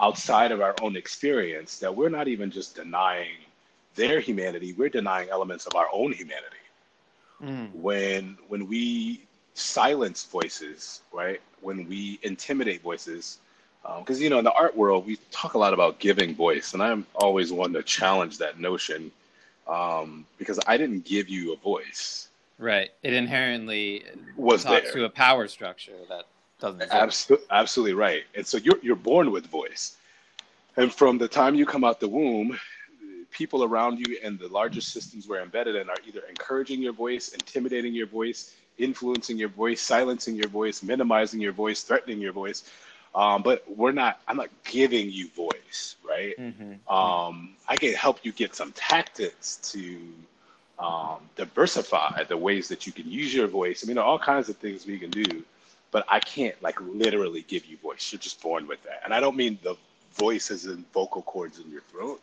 [0.00, 3.36] outside of our own experience, that we're not even just denying
[3.94, 6.56] their humanity, we're denying elements of our own humanity.
[7.42, 7.74] Mm.
[7.74, 9.22] When when we
[9.54, 11.40] silence voices, right?
[11.60, 13.38] When we intimidate voices,
[13.82, 16.74] because um, you know in the art world we talk a lot about giving voice,
[16.74, 19.10] and I'm always one to challenge that notion
[19.68, 22.28] um, because I didn't give you a voice.
[22.58, 22.90] Right.
[23.02, 24.04] It inherently
[24.36, 24.94] was talks there.
[24.94, 26.24] to a power structure that
[26.60, 26.82] doesn't.
[26.90, 28.24] Absolutely, absolutely right.
[28.34, 29.96] And so you're you're born with voice,
[30.76, 32.58] and from the time you come out the womb,
[33.30, 37.28] people around you and the larger systems we're embedded in are either encouraging your voice,
[37.28, 42.64] intimidating your voice, influencing your voice, silencing your voice, minimizing your voice, threatening your voice.
[43.14, 44.20] Um, but we're not.
[44.28, 46.38] I'm not giving you voice, right?
[46.38, 46.94] Mm-hmm.
[46.94, 49.98] Um, I can help you get some tactics to
[50.78, 53.82] um, diversify the ways that you can use your voice.
[53.82, 55.42] I mean, there are all kinds of things we can do,
[55.90, 58.12] but I can't like literally give you voice.
[58.12, 59.74] You're just born with that, and I don't mean the
[60.14, 62.20] voice as in vocal cords in your throat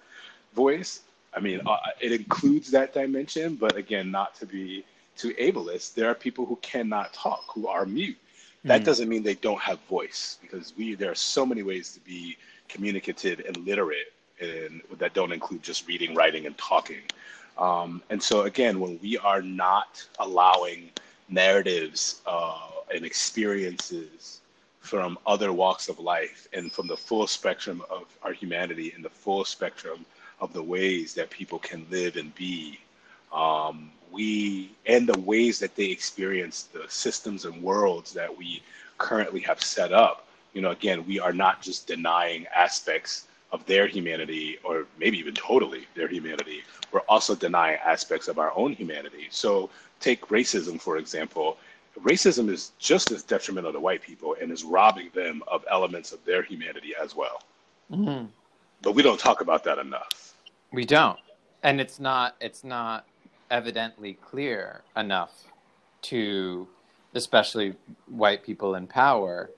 [0.56, 1.02] voice.
[1.36, 4.86] I mean, uh, it includes that dimension, but again, not to be
[5.18, 5.94] too ableist.
[5.94, 8.18] There are people who cannot talk, who are mute.
[8.64, 8.86] That mm.
[8.86, 12.38] doesn't mean they don't have voice, because we there are so many ways to be
[12.68, 17.04] communicative and literate, and that don't include just reading, writing, and talking.
[17.58, 20.90] Um, and so, again, when we are not allowing
[21.30, 22.60] narratives uh,
[22.94, 24.42] and experiences
[24.80, 29.10] from other walks of life and from the full spectrum of our humanity and the
[29.10, 30.06] full spectrum
[30.40, 32.80] of the ways that people can live and be,
[33.34, 38.62] um, we and the ways that they experience the systems and worlds that we
[38.98, 40.28] currently have set up.
[40.54, 45.34] You know, again, we are not just denying aspects of their humanity or maybe even
[45.34, 49.28] totally their humanity, we're also denying aspects of our own humanity.
[49.30, 49.70] So,
[50.00, 51.58] take racism, for example.
[52.02, 56.24] Racism is just as detrimental to white people and is robbing them of elements of
[56.26, 57.42] their humanity as well.
[57.90, 58.26] Mm-hmm.
[58.82, 60.25] But we don't talk about that enough.
[60.72, 61.20] We don't.
[61.64, 63.06] And it's not it's not
[63.50, 65.32] evidently clear enough
[66.04, 66.68] to
[67.14, 67.76] especially
[68.08, 69.50] white people in power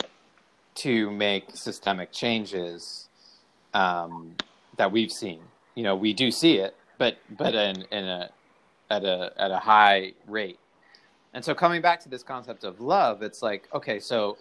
[0.75, 3.09] to make systemic changes
[3.73, 4.35] um,
[4.77, 5.41] that we've seen.
[5.75, 8.29] You know, we do see it, but but in, in a
[8.89, 10.59] at a at a high rate.
[11.33, 14.37] And so coming back to this concept of love, it's like okay, so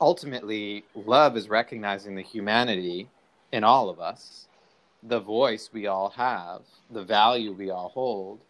[0.00, 3.08] ultimately love is recognizing the humanity
[3.52, 4.46] in all of us,
[5.02, 8.40] the voice we all have, the value we all hold.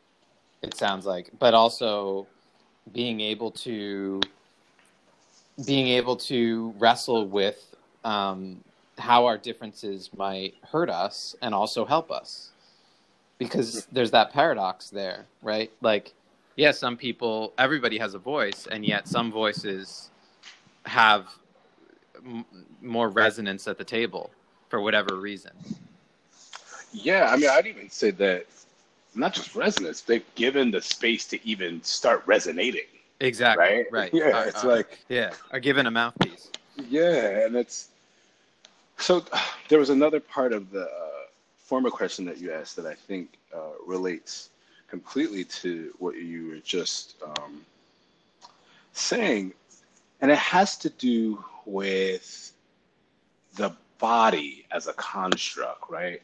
[0.62, 2.26] It sounds like, but also
[2.92, 4.20] being able to
[5.66, 8.62] being able to wrestle with um,
[8.98, 12.50] how our differences might hurt us and also help us
[13.38, 15.70] because there's that paradox there, right?
[15.80, 16.12] Like,
[16.56, 20.10] yeah, some people, everybody has a voice, and yet some voices
[20.86, 21.26] have
[22.24, 22.44] m-
[22.80, 24.30] more resonance at the table
[24.68, 25.52] for whatever reason.
[26.92, 28.46] Yeah, I mean, I'd even say that
[29.14, 32.86] not just resonance, they've given the space to even start resonating.
[33.20, 33.64] Exactly.
[33.64, 33.86] Right.
[33.90, 34.14] Right.
[34.14, 34.36] Yeah.
[34.38, 36.50] Uh, it's uh, like yeah, are given a mouthpiece.
[36.88, 37.88] Yeah, and it's
[38.98, 39.24] so.
[39.68, 41.26] There was another part of the uh,
[41.58, 44.50] former question that you asked that I think uh, relates
[44.88, 47.64] completely to what you were just um,
[48.92, 49.54] saying,
[50.20, 52.52] and it has to do with
[53.54, 56.20] the body as a construct, right?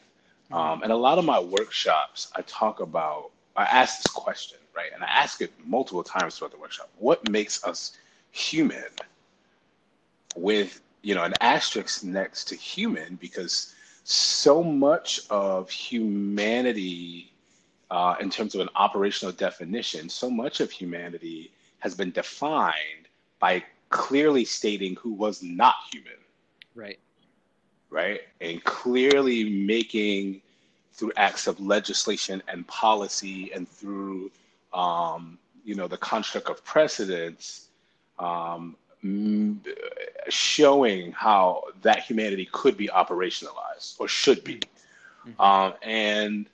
[0.51, 0.55] Mm-hmm.
[0.55, 4.91] Um, and a lot of my workshops, I talk about, I ask this question, right?
[4.95, 6.91] And I ask it multiple times throughout the workshop.
[6.99, 7.97] What makes us
[8.31, 8.85] human?
[10.37, 17.33] With, you know, an asterisk next to human because so much of humanity,
[17.91, 23.09] uh, in terms of an operational definition, so much of humanity has been defined
[23.39, 26.13] by clearly stating who was not human.
[26.75, 26.99] Right.
[27.91, 28.21] Right.
[28.41, 30.43] And clearly making
[30.93, 34.31] through acts of legislation and policy and through,
[34.73, 37.69] um, you know, the construct of precedence,
[38.19, 38.77] um,
[40.29, 44.61] showing how that humanity could be operationalized or should be.
[45.27, 45.41] Mm-hmm.
[45.41, 46.47] Um, and,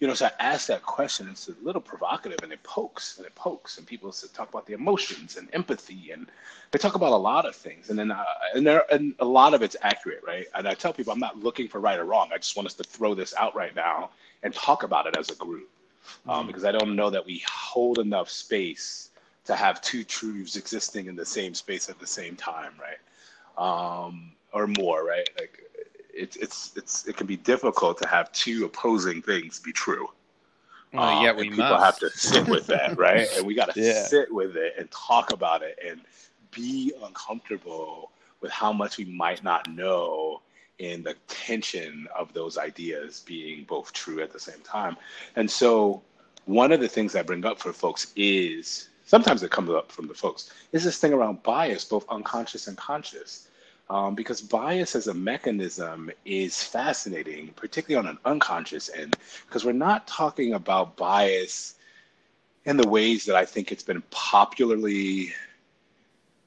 [0.00, 1.28] you know, so I asked that question.
[1.30, 3.76] It's a little provocative and it pokes and it pokes.
[3.76, 6.26] And people talk about the emotions and empathy and
[6.70, 7.90] they talk about a lot of things.
[7.90, 8.24] And then, uh,
[8.54, 10.46] and, there, and a lot of it's accurate, right?
[10.54, 12.30] And I tell people I'm not looking for right or wrong.
[12.32, 14.10] I just want us to throw this out right now
[14.42, 15.68] and talk about it as a group.
[16.26, 16.46] Um, mm-hmm.
[16.46, 19.10] because I don't know that we hold enough space
[19.44, 22.98] to have two truths existing in the same space at the same time, right?
[23.58, 25.28] Um, or more, right?
[25.38, 25.69] Like
[26.14, 30.08] it's it's it's it can be difficult to have two opposing things be true,
[30.92, 33.28] Well, Um, yeah, we people have to sit with that, right?
[33.36, 33.92] And we got to Yeah.
[33.92, 36.00] sit with it and talk about it and
[36.50, 40.42] be uncomfortable with how much we might not know
[40.78, 44.96] in the tension of those ideas being both true at the same time.
[45.36, 46.02] And so,
[46.46, 50.08] one of the things I bring up for folks is sometimes it comes up from
[50.08, 53.48] the folks is this thing around bias, both unconscious and conscious.
[53.90, 59.16] Um, because bias as a mechanism is fascinating, particularly on an unconscious end,
[59.46, 61.74] because we're not talking about bias
[62.66, 65.32] in the ways that I think it's been popularly,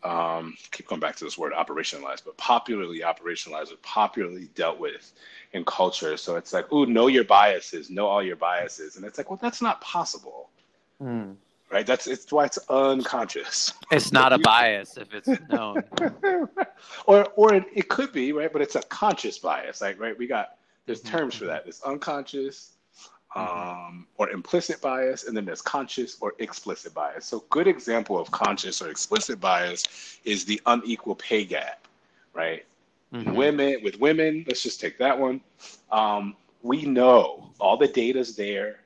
[0.03, 5.11] um, keep going back to this word operationalized, but popularly operationalized or popularly dealt with
[5.51, 6.15] in culture.
[6.15, 8.95] So it's like, ooh, know your biases, know all your biases.
[8.95, 10.49] And it's like, well, that's not possible,
[11.73, 11.85] right?
[11.85, 13.73] That's it's why it's unconscious.
[13.91, 15.83] It's not a bias if it's known.
[17.07, 18.53] or or it, it could be right?
[18.53, 20.17] But it's a conscious bias like right?
[20.17, 21.63] We got there's terms for that.
[21.63, 22.73] There's unconscious
[23.35, 27.25] um, or implicit bias and then there's conscious or explicit bias.
[27.25, 31.87] So good example of conscious or explicit bias is the unequal pay gap
[32.33, 32.65] right?
[33.13, 33.35] Mhm.
[33.35, 35.41] women with women let's just take that one.
[35.91, 38.82] Um, we know all the data's there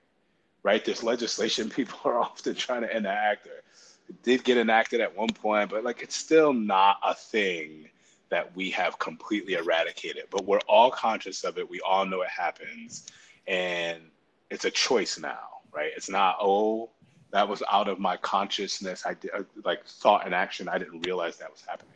[0.64, 0.84] right?
[0.84, 3.64] There's legislation people are often trying to enact or
[4.10, 7.90] it did get enacted at one point but like it's still not a thing
[8.30, 11.70] that we have completely eradicated but we're all conscious of it.
[11.70, 13.08] We all know it happens
[13.48, 14.02] and
[14.50, 15.92] it's a choice now right?
[15.96, 16.90] It's not oh
[17.32, 19.06] that was out of my consciousness.
[19.06, 19.32] I did
[19.64, 20.70] like thought and action.
[20.70, 21.94] I didn't realize that was happening.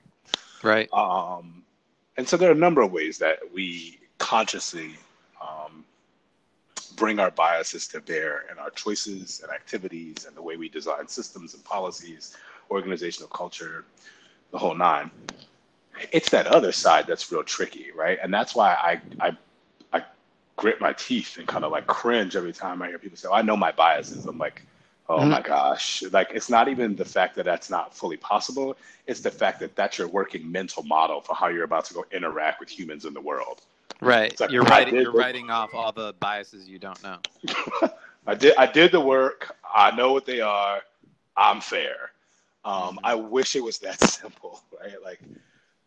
[0.62, 0.90] Right.
[0.94, 1.64] um,
[2.18, 4.96] and so there are a number of ways that we consciously
[5.42, 5.86] um,
[6.98, 11.08] bring our biases to bear in our choices and activities and the way we design
[11.08, 12.38] systems and policies,
[12.72, 13.86] organizational culture,
[14.52, 15.12] the whole nine.
[16.12, 18.20] It's that other side that's real tricky, right?
[18.24, 19.38] And that's why I I,
[19.94, 20.04] I
[20.58, 23.34] grit my teeth and kind of like cringe every time I hear people say, oh,
[23.36, 24.64] "I know my biases." I'm like,
[25.10, 25.32] "Oh Mhm.
[25.32, 28.78] my gosh!" Like it's not even the fact that that's not fully possible
[29.08, 32.06] it's the fact that that's your working mental model for how you're about to go
[32.12, 33.62] interact with humans in the world.
[34.02, 34.40] Right.
[34.40, 34.96] Like, you're writing.
[34.96, 37.20] You're writing off all the biases you don't know.
[38.28, 39.56] I did I did the work.
[39.74, 40.82] I know what they are.
[41.38, 42.12] I'm fair.
[42.66, 43.00] Um, Mhm.
[43.04, 45.02] I wish it was that simple, right?
[45.04, 45.22] Like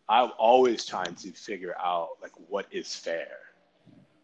[0.09, 3.37] I'm always trying to figure out like what is fair.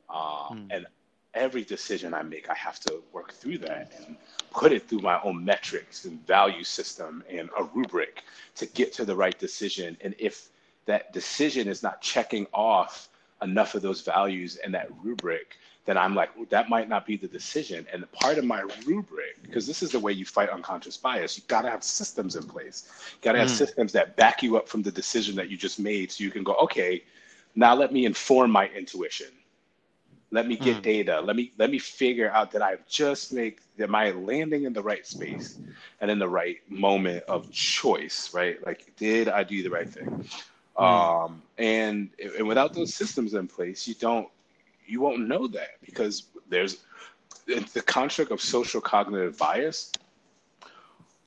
[0.09, 0.67] Um, Hmm.
[0.71, 0.87] And
[1.33, 4.17] every decision I make, I have to work through that and
[4.51, 8.23] put it through my own metrics and value system and a rubric
[8.55, 9.97] to get to the right decision.
[10.01, 10.49] And if
[10.85, 13.09] that decision is not checking off
[13.41, 17.17] enough of those values and that rubric, then I'm like, "Ooh, that might not be
[17.17, 17.85] the decision.
[17.91, 21.43] And part of my rubric, because this is the way you fight unconscious bias, you
[21.47, 22.89] got to have systems in place.
[23.15, 23.63] You got to have Mm.
[23.63, 26.43] systems that back you up from the decision that you just made so you can
[26.43, 27.03] go, okay,
[27.55, 29.27] now let me inform my intuition.
[30.31, 30.83] Let me get Mm.
[30.83, 31.21] data.
[31.21, 34.81] Let me let me figure out that I've just make am I landing in the
[34.81, 35.57] right space
[36.01, 38.57] and in the right moment of choice, right?
[38.65, 40.25] Like, did I do the right thing?
[40.77, 44.27] Um, and and without those systems in place, you don't
[44.85, 46.77] you won't know that because there's
[47.45, 49.91] the construct of social cognitive bias.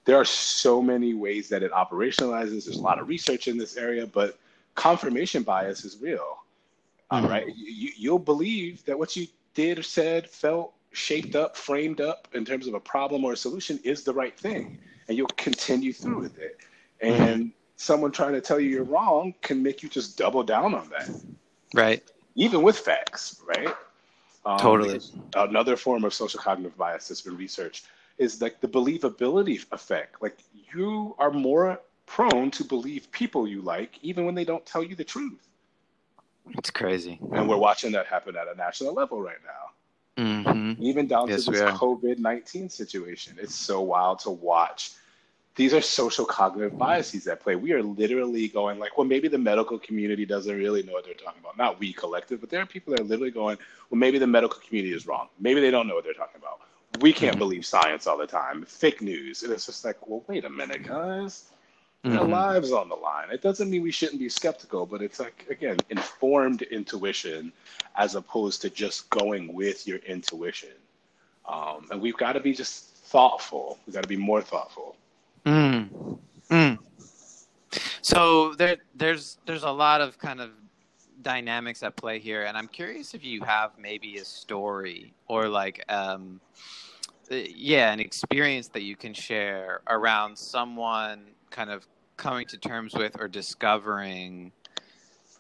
[0.05, 2.67] There are so many ways that it operationalizes.
[2.67, 4.39] There's a lot of research in this area, but
[4.75, 6.39] confirmation bias is real.
[7.13, 7.29] Mhm.
[7.29, 12.45] right, you, you'll believe that what you did, said, felt, shaped up, framed up in
[12.45, 14.79] terms of a problem or a solution is the right thing,
[15.09, 16.59] and you'll continue through with it.
[17.01, 20.89] And someone trying to tell you you're wrong can make you just double down on
[20.91, 21.09] that,
[21.75, 22.03] Right.
[22.35, 23.75] even with facts, right?
[24.47, 25.01] Um, Totally.
[25.35, 27.87] Another form of social cognitive bias that's been researched
[28.19, 30.23] is like the believability effect.
[30.23, 30.39] Like
[30.75, 34.95] you are more prone to believe people you like, even when they don't tell you
[34.95, 35.49] the truth.
[36.51, 37.19] It's crazy.
[37.33, 41.45] And we're watching that happen at a national level right now, hmm even down Yes,
[41.47, 41.63] to this.
[41.63, 43.37] COVID 19 situation.
[43.41, 44.93] It's so wild to watch.
[45.57, 47.55] These are social cognitive biases at play.
[47.57, 51.15] We are literally going like, well, maybe the medical community doesn't really know what they're
[51.15, 51.57] talking about.
[51.57, 53.59] Not we collective, but there are people that are literally going,
[53.91, 55.29] well, maybe the medical community is wrong.
[55.39, 56.61] Maybe they don't know what they're talking about.
[56.93, 57.39] We can't Mhm.
[57.39, 58.65] believe science all the time.
[58.65, 59.43] Fake news.
[59.43, 61.51] And it's just like, well, wait a minute, guys.
[62.09, 62.31] Their Mhm.
[62.31, 63.31] lives on the line.
[63.31, 67.53] It doesn't mean we shouldn't be skeptical, but it's like again, informed intuition
[67.97, 70.77] as opposed to just going with your intuition.
[71.47, 73.79] Um, and we've got to be just thoughtful.
[73.87, 74.97] We've got to be more thoughtful.
[75.47, 76.19] Mm.
[76.51, 76.79] Mm.
[78.03, 80.51] So there, there's there's a lot of kind of
[81.23, 85.85] dynamics at play here, and I'm curious if you have maybe a story or like,
[85.89, 86.41] um,
[87.31, 91.87] uh, yeah, an experience that you can share around someone kind of
[92.17, 94.53] coming to terms with or discovering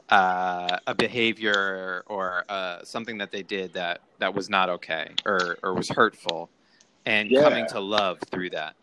[0.09, 5.59] uh, a behavior or uh, something that they did that that was not okay or
[5.63, 6.51] or was hurtful,
[7.07, 7.43] and Yeah.
[7.43, 8.75] coming to love through that.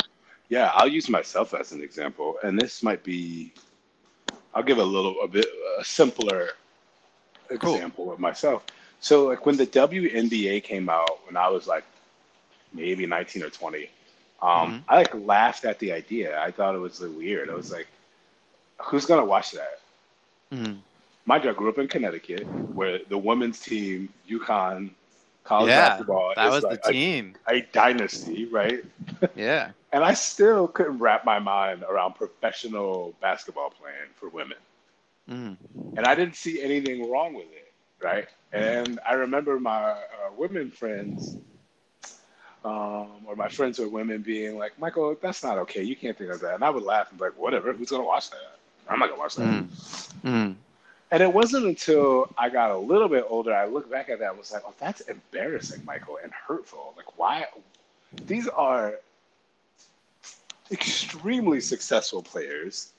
[0.51, 3.53] Yeah, I'll use myself as an example, and this might be.
[4.53, 5.47] I'll give a little, a bit,
[5.79, 6.49] a simpler
[7.59, 7.75] Cool.
[7.75, 8.65] example of myself.
[8.99, 11.85] So, like when the WNBA came out, when I was like
[12.73, 13.89] maybe 19 or 20,
[14.41, 14.83] um, Mhm.
[14.89, 16.37] I like laughed at the idea.
[16.41, 17.49] I thought it was like, weird.
[17.49, 17.87] I was like,
[18.81, 19.79] who's gonna watch that?
[20.51, 20.79] Mm.
[21.25, 22.45] Mind you, I grew up in Connecticut,
[22.75, 24.89] where the women's team, UConn,
[25.43, 27.35] college Yeah, basketball, that was like the a- team.
[27.47, 28.83] a dynasty, right?
[29.35, 29.71] Yeah.
[29.91, 34.57] And I still couldn't wrap my mind around professional basketball playing for women.
[35.29, 35.57] Mm.
[35.97, 37.71] And I didn't see anything wrong with it,
[38.01, 38.27] right?
[38.53, 39.95] And I remember my uh,
[40.37, 41.37] women friends,
[42.63, 45.83] um, or my friends who are women, being like, Michael, that's not okay.
[45.83, 46.55] You can't think of that.
[46.55, 48.57] And I would laugh and be like, whatever, who's going to watch that?
[48.87, 49.43] I'm not going to watch that.
[49.43, 49.67] Mm.
[50.23, 50.55] Mm.
[51.11, 54.29] And it wasn't until I got a little bit older, I looked back at that
[54.31, 56.93] and was like, oh, that's embarrassing, Michael, and hurtful.
[56.97, 57.45] Like, why?
[58.25, 58.95] These are
[60.71, 62.93] extremely successful players.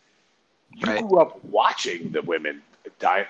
[0.75, 0.97] You Right.
[0.97, 2.63] grew up watching the women
[2.99, 3.27] dy-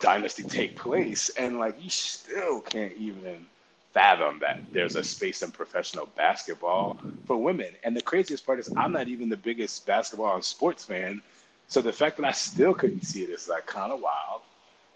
[0.00, 3.46] dynasty take place, and like, you still can't even
[3.92, 7.74] fathom that there's a space in professional basketball for women.
[7.84, 11.22] And the craziest part is, I'm not even the biggest basketball and sports fan.
[11.68, 14.42] So the fact that I still couldn't see it is like kind of wild.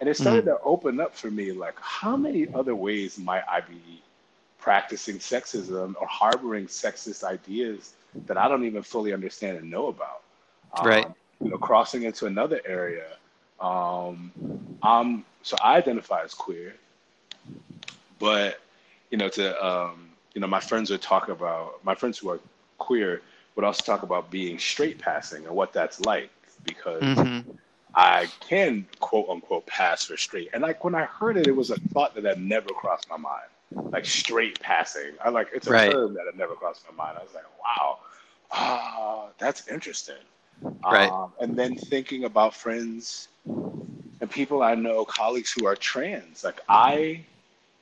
[0.00, 3.60] And it started to open up for me like, how many other ways might I
[3.60, 4.02] be
[4.58, 7.92] practicing sexism or harboring sexist ideas
[8.26, 10.22] that I don't even fully understand and know about?
[10.82, 11.04] Right.
[11.04, 13.08] Um, you know, crossing into another area.
[13.60, 14.32] Um,
[14.82, 16.74] I'm so I identify as queer,
[18.18, 18.60] but
[19.10, 22.40] you know, to um, you know, my friends would talk about my friends who are
[22.78, 23.20] queer
[23.56, 26.30] would also talk about being straight passing and what that's like
[26.64, 27.58] because Mhm.
[27.94, 30.50] I can quote unquote pass for straight.
[30.52, 33.16] And like when I heard it, it was a thought that had never crossed my
[33.16, 33.48] mind.
[33.92, 35.12] Like straight passing.
[35.24, 35.90] I like it's a Right.
[35.90, 37.18] term that had never crossed my mind.
[37.18, 37.98] I was like, wow,
[38.52, 40.22] ah, that's interesting.
[40.90, 41.12] Right.
[41.12, 43.28] Um, and then thinking about friends
[44.20, 46.44] and people I know, colleagues who are trans.
[46.44, 47.24] Like I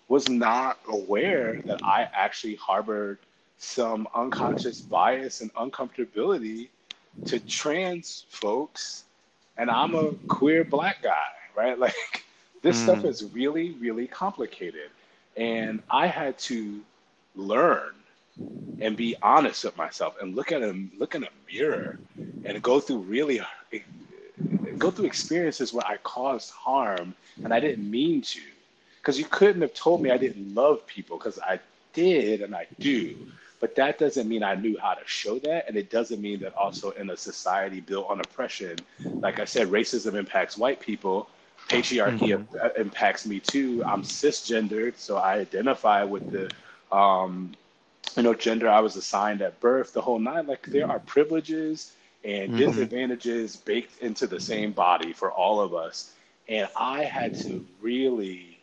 [0.08, 3.18] was not aware that I actually harbored
[3.58, 6.68] some unconscious bias and uncomfortability
[7.26, 9.04] to trans folks
[9.56, 11.78] and I'm a queer black guy, right?
[11.86, 12.24] Like
[12.62, 12.78] this Mm.
[12.78, 14.90] stuff is really, really complicated.
[15.36, 16.80] And I had to
[17.34, 17.92] learn
[18.80, 21.96] and be honest with myself and look at a look in a mirror
[22.44, 23.40] and go through really
[24.78, 27.14] go through experiences where I caused harm
[27.44, 28.40] and I didn't mean to.
[29.00, 31.60] Because you couldn't have told me I didn't love people because I
[31.92, 33.14] did and I do.
[33.61, 35.68] But that doesn't mean I knew how to show that.
[35.68, 38.84] And it doesn't mean that also in a society built on oppression,
[39.22, 41.28] like I said, racism impacts white people,
[41.68, 43.82] patriarchy uh, impacts me too.
[43.86, 46.50] I'm cisgendered, so I identify with the,
[46.94, 47.52] um,
[48.16, 50.46] you know, gender I was assigned at birth, the whole nine.
[50.46, 51.92] Like there are privileges
[52.24, 52.56] and Mhm.
[52.56, 56.12] disadvantages baked into the same body for all of us.
[56.48, 58.59] And I had to really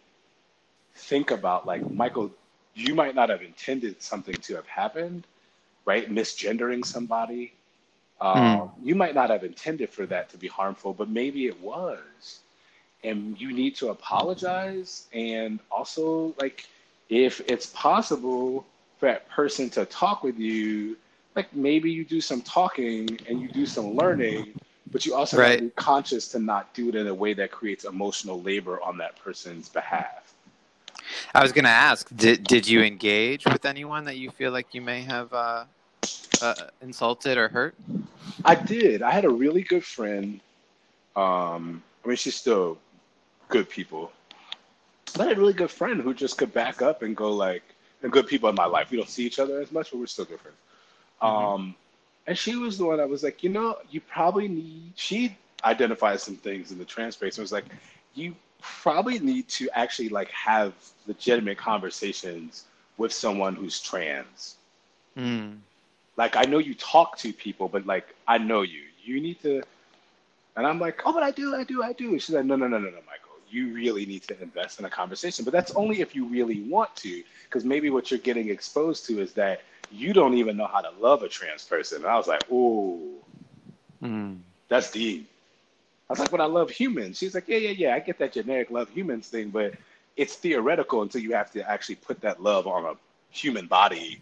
[0.95, 2.31] think about like Michael,
[2.75, 5.27] you might not have intended something to have happened,
[5.85, 6.09] right?
[6.11, 7.53] Misgendering somebody.
[8.21, 12.41] Um, You might not have intended for that to be harmful, but maybe it was.
[13.03, 15.07] And you need to apologize.
[15.13, 16.67] And also, like,
[17.09, 18.65] if it's possible
[18.99, 20.97] for that person to talk with you,
[21.35, 24.55] like maybe you do some talking and you do some learning,
[24.91, 27.51] but you also have to be conscious to not do it in a way that
[27.51, 30.34] creates emotional labor on that person's behalf.
[31.33, 34.73] I was going to ask, did did you engage with anyone that you feel like
[34.73, 35.65] you may have uh,
[36.41, 37.75] uh, insulted or hurt?
[38.43, 39.01] I did.
[39.01, 40.39] I had a really good friend.
[41.15, 42.77] Um, I mean, she's still
[43.49, 44.11] good people.
[45.13, 47.63] But I had a really good friend who just could back up and go like,
[48.03, 48.91] and good people in my life.
[48.91, 50.57] We don't see each other as much, but we're still good friends.
[51.21, 51.75] Um,
[52.27, 54.91] and she was the one that was like, you know, you probably need.
[54.95, 57.65] She identified some things in the trans space and was like,
[58.13, 60.73] you probably need to actually like have
[61.07, 62.65] legitimate conversations
[62.97, 64.57] with someone who's trans
[65.17, 65.61] Mm.
[66.17, 68.81] like I know you talk to people, but like I know you.
[69.03, 69.61] You need to
[70.55, 72.17] and I'm like, oh but I do, I do, I do.
[72.19, 73.31] She's like, no, no, no, no, no, Michael.
[73.49, 75.43] You really need to invest in a conversation.
[75.45, 79.19] But that's only if you really want to, because maybe what you're getting exposed to
[79.21, 81.99] is that you don't even know how to love a trans person.
[81.99, 83.21] And I was like, ooh,
[84.01, 84.41] Mm.
[84.67, 85.29] that's deep.
[86.09, 87.17] I was like, but I love humans.
[87.17, 87.95] She's like, yeah, yeah, yeah.
[87.95, 89.73] I get that generic love humans thing, but
[90.15, 92.93] it's theoretical until you have to actually put that love on a
[93.31, 94.19] human body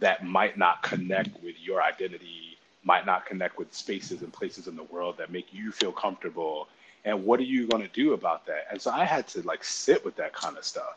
[0.00, 4.76] that might not connect with your identity, might not connect with spaces and places in
[4.76, 6.68] the world that make you feel comfortable.
[7.04, 8.66] And what are you going to do about that?
[8.70, 10.96] And so I had to like sit with that kind of stuff,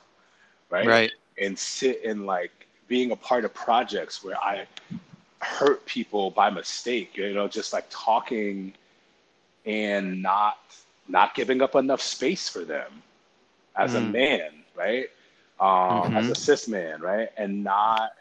[0.69, 0.87] right?
[0.87, 1.11] Right.
[1.37, 4.65] And sit in like being a part of projects where I
[5.39, 8.73] hurt people by mistake, you know, just like talking
[9.65, 10.57] and not
[11.07, 13.03] not giving up enough space for them
[13.75, 14.11] as a Mm.
[14.11, 15.09] man, right?
[15.59, 16.31] Um, As Mhm.
[16.31, 17.29] a cis man, right?
[17.37, 18.11] And not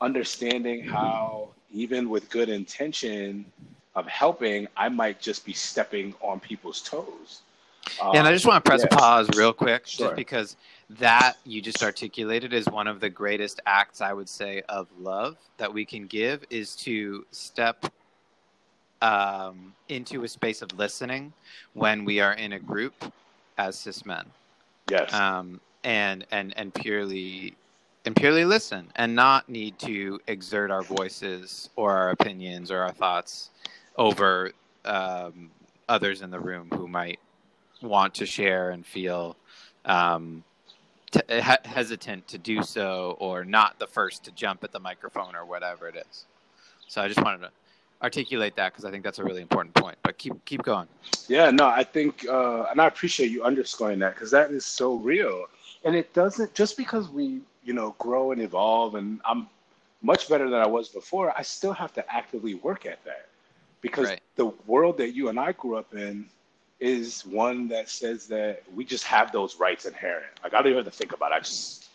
[0.00, 3.44] understanding how even with good intention
[3.94, 7.42] of helping, I might just be stepping on people's toes.
[8.00, 8.96] Um, and I just want to press yeah.
[8.96, 10.08] pause real quick, Sure.
[10.08, 10.56] just because
[10.90, 15.36] that you just articulated is one of the greatest acts I would say of love
[15.58, 17.86] that we can give is to step
[19.02, 21.32] um, into a space of listening
[21.74, 23.12] when we are in a group
[23.56, 24.24] as cis men,
[24.90, 25.12] yes.
[25.12, 27.54] um, and and and purely
[28.04, 32.92] and purely listen, and not need to exert our voices or our opinions or our
[32.92, 33.50] thoughts
[33.96, 34.52] over
[34.84, 35.50] um,
[35.88, 37.18] others in the room who might
[37.82, 39.36] want to share and feel
[39.84, 40.42] um,
[41.10, 45.34] t- he- hesitant to do so or not the first to jump at the microphone
[45.34, 46.24] or whatever it is.
[46.86, 47.50] So I just wanted to
[48.02, 49.96] articulate that because I think that's a really important point.
[50.02, 50.88] But keep keep going.
[51.28, 54.94] Yeah, no, I think, uh, and I appreciate you underscoring that because that is so
[54.94, 55.46] real.
[55.84, 59.48] And it doesn't, just because we, you know, grow and evolve and I'm
[60.02, 63.26] much better than I was before, I still have to actively work at that.
[63.80, 64.20] Because Right.
[64.36, 66.26] the world that you and I grew up in
[66.80, 70.26] is one that says that we just have those rights inherent.
[70.42, 71.36] Like, I don't even have to think about it.
[71.36, 71.88] I just,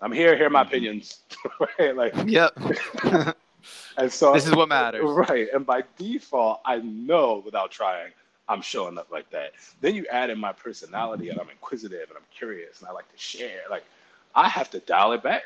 [0.00, 1.18] I'm here, here are my opinions.
[1.78, 1.94] right?
[1.96, 2.58] Like, Yep.
[3.96, 5.02] and so this is what matters.
[5.08, 5.48] Right.
[5.52, 8.12] And by default, I know without trying,
[8.48, 9.52] I'm showing up like that.
[9.80, 13.10] Then you add in my personality and I'm inquisitive and I'm curious and I like
[13.12, 13.62] to share.
[13.70, 13.84] Like
[14.34, 15.42] I have to dial it back.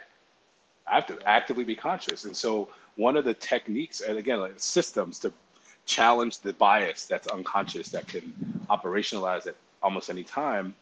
[0.86, 2.24] I have to actively be conscious.
[2.24, 5.32] And so one of the techniques, and again, like systems to
[5.86, 8.32] challenge the bias that's unconscious that can
[8.70, 10.74] operationalize at almost any time.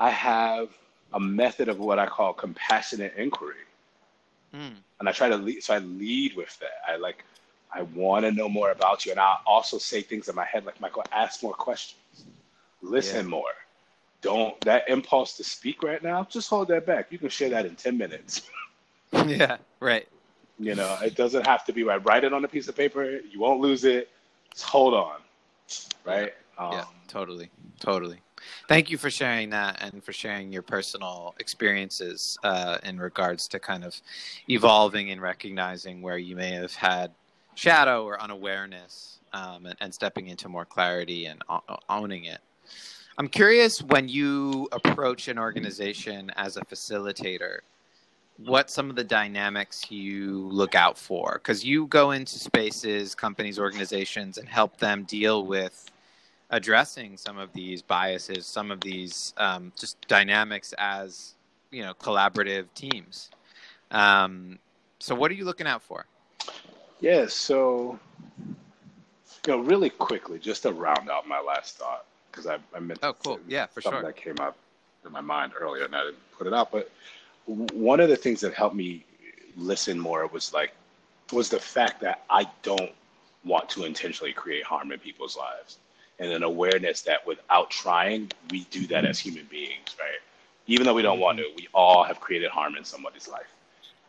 [0.00, 0.70] I have
[1.12, 3.56] a method of what I call compassionate inquiry
[4.54, 4.74] Mm.
[5.00, 5.62] and I try to lead.
[5.62, 6.82] So I lead with that.
[6.86, 7.24] I like,
[7.74, 10.66] I want to know more about you, and I also say things in my head
[10.66, 12.24] like, Michael, ask more questions,
[12.82, 13.30] listen Yeah.
[13.30, 13.54] more.
[14.20, 16.24] Don't that impulse to speak right now.
[16.30, 17.10] Just hold that back.
[17.10, 18.48] You can share that in ten minutes.
[19.26, 19.56] yeah.
[19.80, 20.06] Right.
[20.58, 22.04] You know, it doesn't have to be right.
[22.04, 23.04] Write it on a piece of paper.
[23.04, 24.10] You won't lose it.
[24.52, 25.16] Just hold on.
[26.04, 26.32] Right.
[26.56, 26.84] Um, yeah.
[27.08, 27.50] Totally.
[27.80, 28.18] Totally.
[28.68, 33.58] Thank you for sharing that and for sharing your personal experiences uh, in regards to
[33.58, 34.00] kind of
[34.48, 37.10] evolving and recognizing where you may have had
[37.54, 42.40] shadow or unawareness um, and, and stepping into more clarity and o- owning it.
[43.18, 47.58] I'm curious when you approach an organization as a facilitator,
[48.38, 53.58] what some of the dynamics you look out for because you go into spaces, companies,
[53.58, 55.91] organizations, and help them deal with
[56.52, 61.34] addressing some of these biases, some of these um, just dynamics as
[61.70, 63.30] you know collaborative teams.
[63.90, 64.58] Um,
[65.00, 66.06] so, what are you looking out for?
[67.00, 67.98] Yeah, so
[69.46, 73.00] you know, really quickly, just to round out my last thought, because I, I meant
[73.02, 73.40] Oh, cool.
[73.48, 74.08] Yeah, for something sure.
[74.08, 74.56] that came up
[75.04, 76.70] in my mind earlier, and I didn't put it out.
[76.70, 76.90] But
[77.46, 79.04] one of the things that helped me
[79.56, 80.72] listen more was like
[81.32, 82.92] was the fact that I don't
[83.44, 85.78] want to intentionally create harm in people's lives,
[86.22, 90.20] and an awareness that without trying, we do that as human beings, right?
[90.68, 93.52] Even though we don't want to, we all have created harm in somebody's life,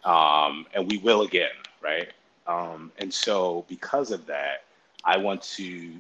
[0.05, 1.51] um, and we will again,
[1.83, 2.09] right?
[2.47, 4.65] Um, and so, because of that,
[5.05, 5.93] I want to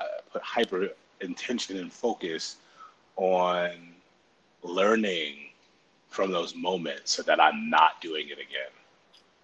[0.00, 0.90] uh, put hyper
[1.22, 2.58] intention and focus
[3.16, 3.72] on
[4.64, 5.36] learning
[6.10, 8.72] from those moments so that I'm not doing it again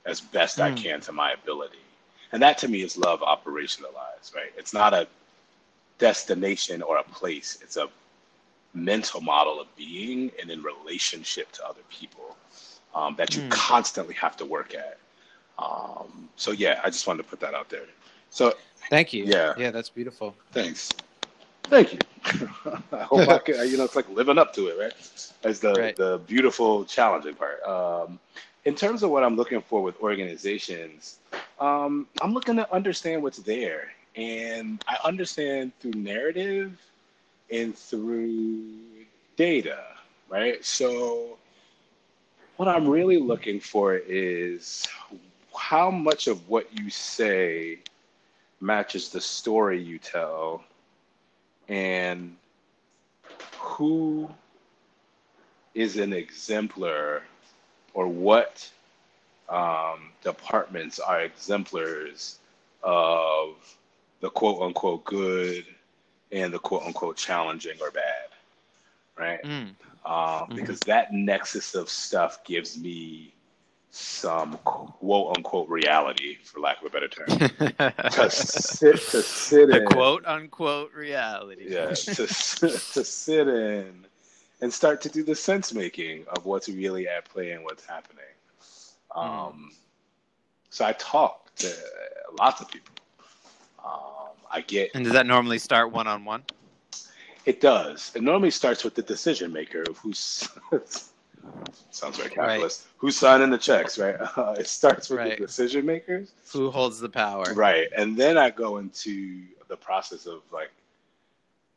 [0.07, 0.77] as best I Mm.
[0.77, 1.79] can to my ability.
[2.33, 4.53] And that to me is love operationalized, right?
[4.57, 5.09] It's not a
[6.01, 7.89] destination or a place, it's a
[8.75, 12.37] mental model of being and in relationship to other people
[12.95, 13.51] um, that you Mm.
[13.51, 14.99] constantly have to work at.
[15.59, 17.87] Um, so, yeah, I just wanted to put that out there.
[18.31, 18.55] So,
[18.91, 19.25] Thank you.
[19.25, 19.55] Yeah.
[19.57, 20.35] yeah, that's beautiful.
[20.53, 20.91] Thanks.
[21.65, 21.99] Thank you.
[22.93, 24.95] I hope I can, you know, it's like living up to it, right?
[25.43, 25.97] That's the, Right.
[25.97, 27.63] the beautiful, challenging part.
[27.63, 28.19] Um,
[28.65, 31.19] in terms of what I'm looking for with organizations,
[31.61, 33.93] um, I'm looking to understand what's there.
[34.17, 36.81] And I understand through narrative
[37.51, 38.65] and through
[39.37, 39.85] data,
[40.29, 40.65] right?
[40.65, 41.39] So,
[42.57, 44.87] what I'm really looking for is
[45.57, 47.79] how much of what you say
[48.61, 50.63] matches the story you tell
[51.69, 52.37] and
[53.57, 54.29] who
[55.75, 57.23] is an exemplar
[57.95, 58.71] or what
[59.49, 62.39] um, departments are exemplars
[62.83, 63.77] of
[64.21, 65.65] the quote unquote good
[66.33, 68.31] and the quote unquote challenging or bad
[69.21, 69.43] right?
[69.45, 69.75] Mm.
[70.05, 70.55] Um, Mhm.
[70.57, 73.35] Because that nexus of stuff gives me
[73.91, 77.27] some quote unquote reality, for lack of a better term.
[78.13, 81.67] to sit to sit a in, quote unquote reality.
[81.69, 84.07] yeah, to to sit in
[84.63, 88.25] and start to do the sense making of what's really at play and what's happening.
[89.15, 89.73] Um,
[90.71, 91.75] so I talk to
[92.39, 92.95] lots of people.
[93.85, 96.43] Um, I get And does that normally start one on one?
[97.47, 98.13] it does.
[98.15, 100.49] It normally starts with the decision maker of who's
[101.91, 102.87] sounds very capitalist.
[102.99, 104.17] Who's signing the checks, right?
[104.37, 105.39] Uh, it starts with Right.
[105.39, 107.45] the decision makers, Who holds the power?
[107.55, 107.89] right?
[107.97, 110.71] And then I go into the process of like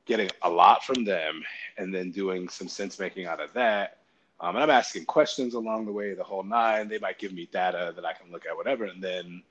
[0.06, 1.43] getting a lot from them,
[1.78, 3.99] and then doing some sense making out of that.
[4.41, 6.89] Um, and I'm asking questions along the way, the whole nine.
[6.89, 9.41] They might give me data that I can look at, whatever, and then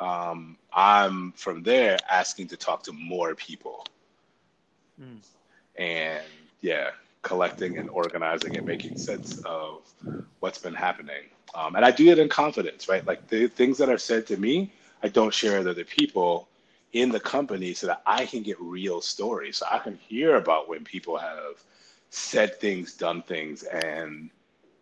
[0.00, 3.84] um, I'm from there asking to talk to more people.
[4.98, 5.18] Hmm.
[5.76, 6.24] And
[6.60, 6.90] yeah,
[7.22, 9.82] collecting and organizing and making sense of
[10.40, 11.24] what's been happening.
[11.54, 13.06] Um, and I do it in confidence, right?
[13.06, 14.72] Like the things that are said to me,
[15.02, 16.48] I don't share with other people
[16.92, 19.58] in the company so that I can get real stories.
[19.58, 21.62] So I can hear about when people have
[22.10, 24.30] said things, done things, and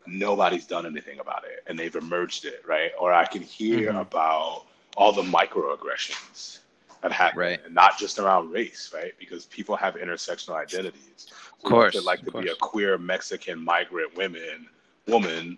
[0.06, 2.90] nobody's done anything about it and they've emerged it, right?
[3.00, 3.98] Or I can hear Mhm.
[3.98, 4.66] about
[4.98, 6.58] all the microaggressions
[7.02, 7.64] that happen, Right.
[7.64, 9.12] and not just around race, right?
[9.16, 11.28] Because people have intersectional identities.
[11.52, 14.68] Of course, it like to be a queer Mexican migrant woman,
[15.06, 15.56] woman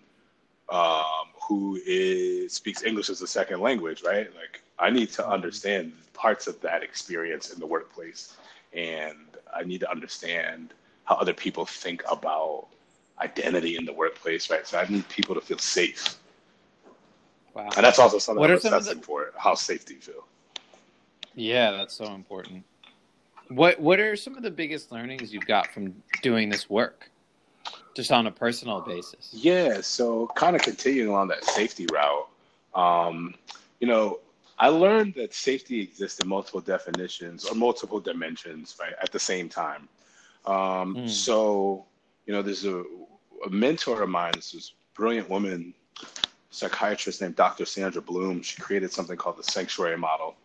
[0.69, 4.29] um, who is speaks English as a second language, right?
[4.35, 8.37] Like I need to understand parts of that experience in the workplace,
[8.73, 9.17] and
[9.53, 10.75] I need to understand
[11.05, 12.67] how other people think about
[13.19, 14.67] identity in the workplace, right?
[14.67, 16.15] So I need people to feel safe,
[17.53, 17.69] Wow.
[17.75, 19.31] and that's also something What I'm are some for.
[19.37, 20.25] How safe do you feel?
[21.35, 22.63] Yeah, that's so important.
[23.49, 27.09] What What are some of the biggest learnings you've got from doing this work,
[27.95, 29.29] just on a personal basis?
[29.33, 32.27] Yeah, so kind of continuing along that safety route,
[32.73, 33.35] um,
[33.79, 34.19] you know,
[34.57, 39.49] I learned that safety exists in multiple definitions or multiple dimensions, right, at the same
[39.49, 39.89] time.
[40.45, 41.09] Um, Mm.
[41.09, 41.85] So,
[42.25, 42.83] you know, there's a,
[43.45, 45.73] a mentor of mine, this is brilliant woman,
[46.51, 47.65] psychiatrist named Dr.
[47.65, 48.41] Sandra Bloom.
[48.41, 50.35] She created something called the Sanctuary Model.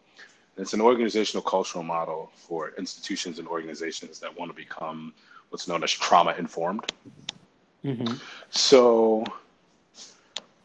[0.56, 5.12] And it's an organizational cultural model for institutions and organizations that want to become
[5.50, 6.90] what's known as trauma informed.
[7.84, 8.14] Mm-hmm.
[8.50, 9.24] So,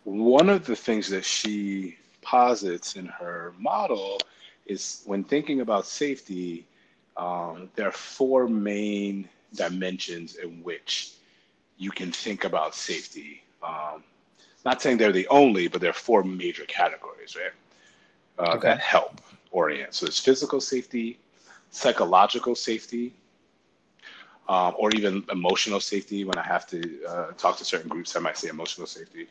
[0.04, 4.20] one of the things that she posits in her model
[4.66, 6.66] is when thinking about safety,
[7.18, 11.14] um, there are four main dimensions in which
[11.78, 13.44] you can think about safety.
[13.62, 14.04] Um,
[14.66, 17.54] not saying they're the only, but there are four major categories, right?
[18.40, 18.70] Uh, Okay.
[18.70, 19.94] That help orient.
[19.94, 21.20] So, there's physical safety,
[21.72, 23.14] psychological safety,
[24.48, 26.24] um, or even emotional safety.
[26.26, 29.28] When I have to uh, talk to certain groups, I might say emotional safety.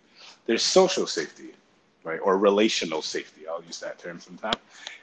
[0.47, 1.51] There's social safety,
[2.05, 3.47] right, or relational safety.
[3.49, 4.55] I'll use that term sometime.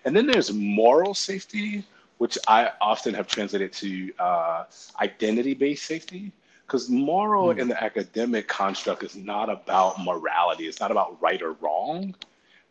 [0.05, 1.83] And then there's moral safety,
[2.17, 4.63] which I often have translated to uh,
[5.01, 6.31] identity-based safety.
[6.67, 7.59] Because moral Hmm.
[7.59, 10.67] in the academic construct is not about morality.
[10.67, 12.15] It's not about right or wrong,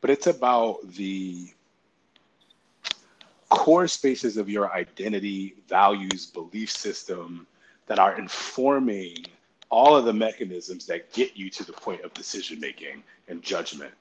[0.02, 1.48] but it's about the
[3.50, 7.46] core spaces of your identity, values, belief system
[7.86, 9.16] that are informing
[9.70, 13.92] all of the mechanisms that get you to the point of decision making and judgment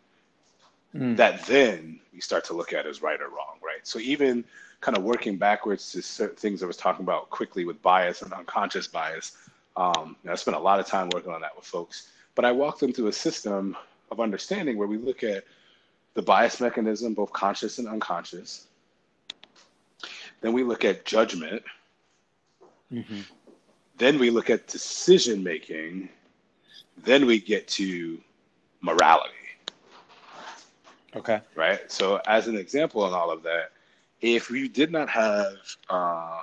[0.95, 1.17] Mm.
[1.17, 3.85] that then we start to look at as right or wrong, right?
[3.85, 4.43] So even
[4.81, 8.33] kind of working backwards to certain things I was talking about quickly with bias and
[8.33, 9.37] unconscious bias.
[9.77, 12.51] Um, you I spent a lot of time working on that with folks, but I
[12.51, 13.75] walked them through a system
[14.11, 15.43] of understanding where we look at
[16.13, 18.67] the bias mechanism, both conscious and unconscious.
[20.41, 21.63] Then we look at judgment.
[22.91, 23.21] Mm-hmm.
[23.97, 26.09] Then we look at decision making.
[27.03, 28.19] Then we get to
[28.81, 29.31] morality.
[31.15, 31.41] Okay.
[31.55, 31.79] right?
[31.89, 33.71] So, as an example in all of that,
[34.21, 35.55] if we did not have
[35.89, 36.41] uh,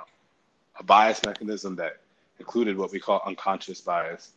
[0.79, 1.97] a bias mechanism that
[2.39, 4.31] included what we call unconscious bias,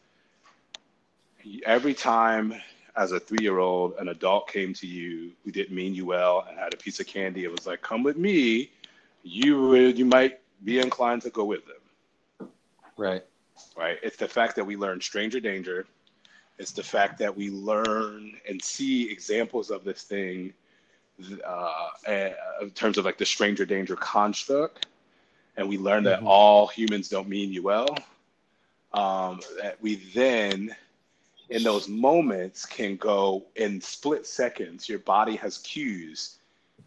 [1.64, 2.55] every time
[2.97, 6.44] as a three year old, an adult came to you who didn't mean you well
[6.49, 8.70] and had a piece of candy, it was like, come with me,
[9.22, 12.49] you would, you might be inclined to go with them
[12.97, 13.22] Right.
[13.76, 13.99] right?
[14.03, 15.86] It's the fact that we learn stranger danger.
[16.59, 20.55] It's the fact that we learn and see examples of this thing
[21.44, 22.30] uh, uh,
[22.62, 24.86] in terms of like the stranger danger construct.
[25.57, 26.26] And we learn that Mhm.
[26.26, 27.96] all humans don't mean you well.
[28.92, 30.74] Um, that we then,
[31.48, 34.88] in those moments, can go in split seconds.
[34.88, 36.38] Your body has cues,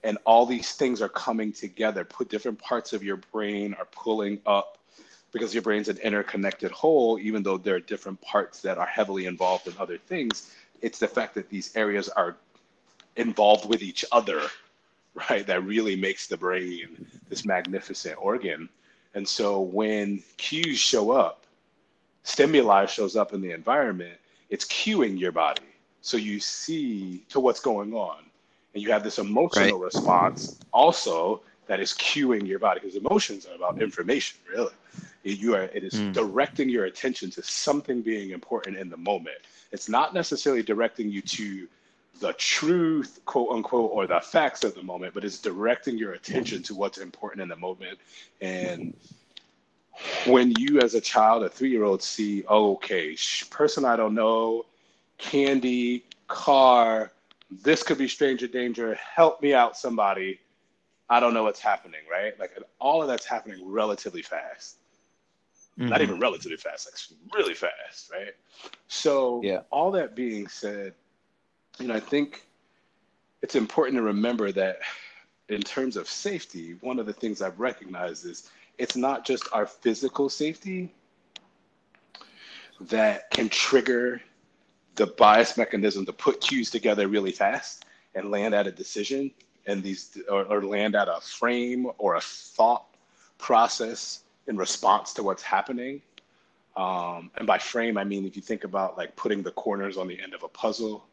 [0.04, 2.04] and all these things are coming together.
[2.06, 4.78] Put different parts of your brain are pulling up
[5.32, 9.26] because your brain's an interconnected whole, even though there are different parts that are heavily
[9.26, 10.52] involved in other things.
[10.82, 12.38] It's the fact that these areas are
[13.16, 14.42] involved with each other,
[15.30, 15.46] right?
[15.46, 18.70] That really makes the brain this magnificent organ.
[19.14, 21.46] And so when cues show up,
[22.24, 24.18] stimuli shows up in the environment,
[24.50, 25.64] it's cueing your body.
[26.02, 28.18] So you see to what's going on.
[28.74, 29.86] And you have this emotional right.
[29.86, 34.74] response also that is cueing your body because emotions are about information, really.
[35.24, 36.14] You are it is mm.
[36.14, 39.38] directing your attention to something being important in the moment.
[39.72, 41.68] It's not necessarily directing you to
[42.20, 46.62] the truth, quote unquote, or the facts of the moment, but it's directing your attention
[46.64, 47.98] to what's important in the moment.
[48.42, 48.94] And
[50.26, 53.16] when you, as a child, a three year old, see, oh, okay,
[53.50, 54.66] person I don't know,
[55.18, 57.12] candy, car,
[57.64, 60.40] this could be stranger danger, help me out, somebody.
[61.10, 62.40] I don't know what's happening, right?
[62.40, 64.78] Like all of that's happening relatively fast.
[65.78, 65.90] Mm-hmm.
[65.90, 68.36] Not even relatively fast, like really fast, right?
[68.88, 69.62] So, yeah.
[69.72, 70.94] all that being said,
[71.80, 72.46] you know, I think
[73.42, 74.80] it's important to remember that
[75.48, 79.66] in terms of safety, one of the things I've recognized is it's not just our
[79.66, 80.90] physical safety
[82.82, 84.22] that can trigger
[84.96, 89.32] the bias mechanism to put cues together really fast and land at a decision
[89.66, 92.86] and these or, or land at a frame or a thought
[93.38, 96.02] process in response to what's happening.
[96.76, 100.08] Um, and by frame i mean if you think about like putting the corners on
[100.08, 101.09] the end of a puzzle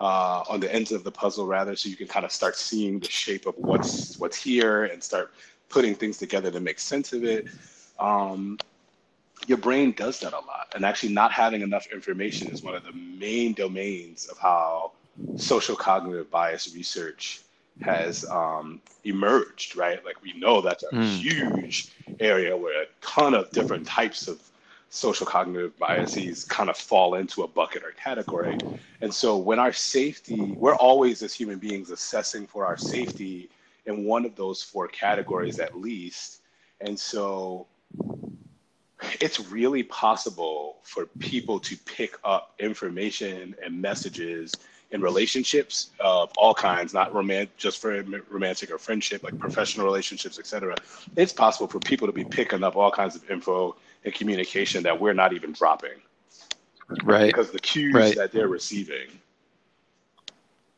[0.00, 2.98] uh, on the ends of the puzzle rather so you can kind of start seeing
[2.98, 5.32] the shape of what's what's here and start
[5.68, 7.46] putting things together to make sense of it
[8.00, 8.58] um,
[9.46, 12.82] your brain does that a lot and actually not having enough information is one of
[12.84, 14.92] the main domains of how
[15.36, 17.40] social cognitive bias research
[17.80, 21.16] has um, emerged right like we know that's a mm.
[21.16, 24.40] huge area where a ton of different types of
[24.94, 28.56] social cognitive biases kind of fall into a bucket or category.
[29.00, 33.50] And so when our safety, we're always as human beings assessing for our safety
[33.86, 36.42] in one of those four categories at least.
[36.80, 37.66] And so
[39.20, 44.52] it's really possible for people to pick up information and messages
[44.92, 50.38] in relationships of all kinds, not romantic, just for romantic or friendship, like professional relationships,
[50.38, 50.76] etc.
[51.16, 53.74] It's possible for people to be picking up all kinds of info
[54.04, 56.00] and communication that we're not even dropping,
[57.04, 57.26] right?
[57.26, 58.16] Because the cues right.
[58.16, 59.08] that they're receiving.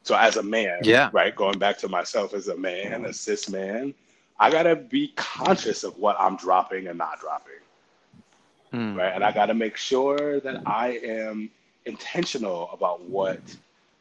[0.02, 3.48] So as a man, yeah, right, going back to myself as a man, a cis
[3.48, 3.94] man,
[4.38, 7.52] I gotta be conscious of what I'm dropping and not dropping.
[8.72, 8.96] Mm.
[8.96, 9.12] Right.
[9.14, 11.50] And I got to make sure that I am
[11.86, 13.40] intentional about what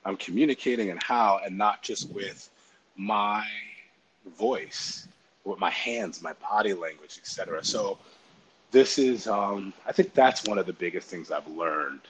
[0.04, 2.50] I'm communicating and how, and not just with
[2.98, 3.46] my
[4.38, 5.08] voice,
[5.44, 7.64] with my hands, my body language, etc.
[7.64, 7.98] So
[8.76, 12.02] this is, um, I think that's one of the biggest things I've learned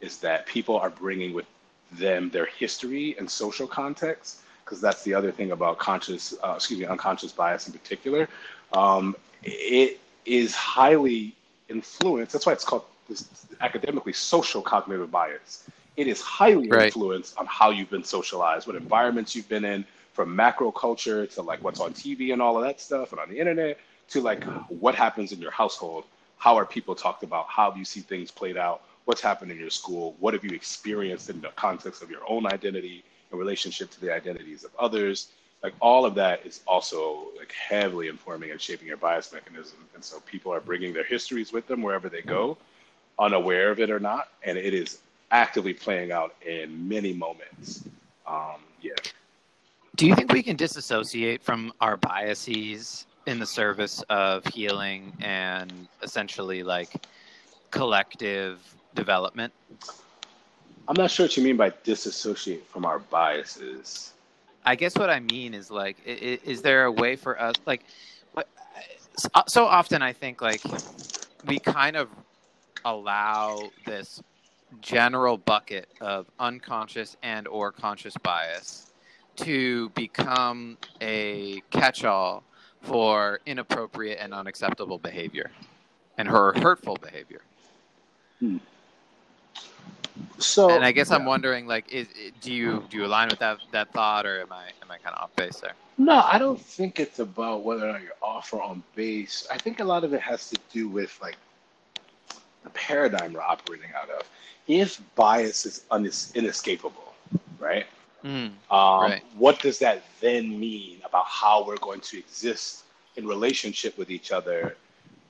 [0.00, 1.44] is that people are bringing with
[1.92, 6.80] them their history and social context, because that's the other thing about conscious, uh, excuse
[6.80, 8.28] me, unconscious bias in particular.
[8.72, 11.34] Um, it is highly
[11.68, 12.32] influenced.
[12.32, 13.28] That's why it's called this
[13.60, 16.86] academically social cognitive bias it is highly right.
[16.86, 21.42] influenced on how you've been socialized, what environments you've been in, from macro culture to
[21.42, 24.44] like what's on TV and all of that stuff, and on the internet to like
[24.68, 26.04] what happens in your household.
[26.38, 27.46] How are people talked about?
[27.48, 28.82] How do you see things played out?
[29.04, 30.16] What's happened in your school?
[30.18, 34.12] What have you experienced in the context of your own identity in relationship to the
[34.12, 35.28] identities of others?
[35.62, 39.78] Like all of that is also like heavily informing and shaping your bias mechanism.
[39.94, 42.58] And so people are bringing their histories with them wherever they go,
[43.18, 44.28] unaware of it or not.
[44.42, 44.98] And it is
[45.30, 47.84] actively playing out in many moments.
[48.26, 48.94] Um, yeah.
[49.96, 55.88] Do you think we can disassociate from our biases in the service of healing and
[56.02, 57.06] essentially like
[57.70, 58.58] collective
[58.94, 59.52] development?
[60.88, 64.12] I'm not sure what you mean by disassociate from our biases.
[64.64, 67.82] I guess what I mean is like, is, is there a way for us, like,
[68.32, 68.48] what,
[69.34, 70.62] uh, so often I think like
[71.46, 72.08] we kind of
[72.84, 74.22] allow this
[74.80, 78.92] general bucket of unconscious and or conscious bias
[79.36, 82.42] to become a catch-all
[82.86, 85.50] for inappropriate and unacceptable behavior
[86.18, 87.42] and her hurtful behavior.
[88.40, 88.58] Hmm.
[90.38, 91.16] So, and I guess yeah.
[91.16, 92.08] I'm wondering, like, is,
[92.40, 95.14] do you do you align with that that thought, or am I am I kind
[95.14, 95.74] of off base there?
[95.98, 99.46] No, I don't think it's about whether or not you're off or on base.
[99.50, 101.36] I think a lot of it has to do with like
[102.64, 104.22] the paradigm we're operating out of
[104.68, 105.84] if bias is
[106.34, 107.14] inescapable,
[107.58, 107.86] right?
[108.24, 109.22] Mm, um, right?
[109.36, 112.84] What does that then mean about how we're going to exist
[113.16, 114.76] in relationship with each other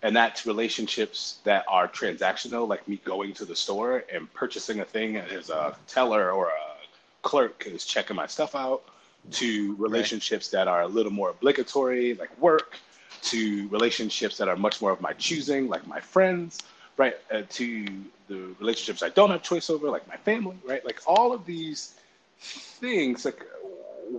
[0.03, 4.85] and that's relationships that are transactional, like me going to the store and purchasing a
[4.85, 6.77] thing as a teller or a
[7.23, 8.85] clerk is checking my stuff out,
[9.33, 12.79] to relationships that are a little more obligatory, like work,
[13.23, 16.61] to relationships that are much more of my choosing, like my friends,
[16.97, 17.15] right?
[17.33, 17.85] Uh, to
[18.29, 20.85] the relationships I don't have choice over, like my family, right?
[20.85, 21.95] Like all of these
[22.39, 23.45] things, like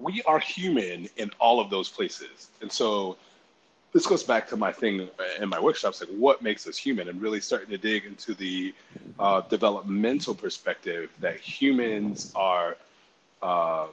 [0.01, 2.49] we are human in all of those places.
[2.61, 3.17] And so
[3.93, 7.21] this goes back to my thing in my workshops, like what makes us human, and
[7.21, 8.73] really starting to dig into the
[9.19, 12.77] uh, developmental perspective that humans are
[13.41, 13.89] um,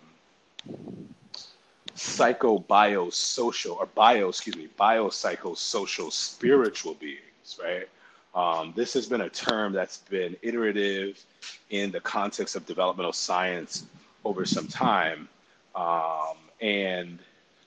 [1.94, 7.88] psycho biosocial or bio, excuse me, biopsychosocial spiritual beings, right?
[8.34, 11.24] Um, this has been a term that's been iterative
[11.70, 13.84] in the context of developmental science
[14.24, 15.28] over some time.
[15.74, 17.18] Um, and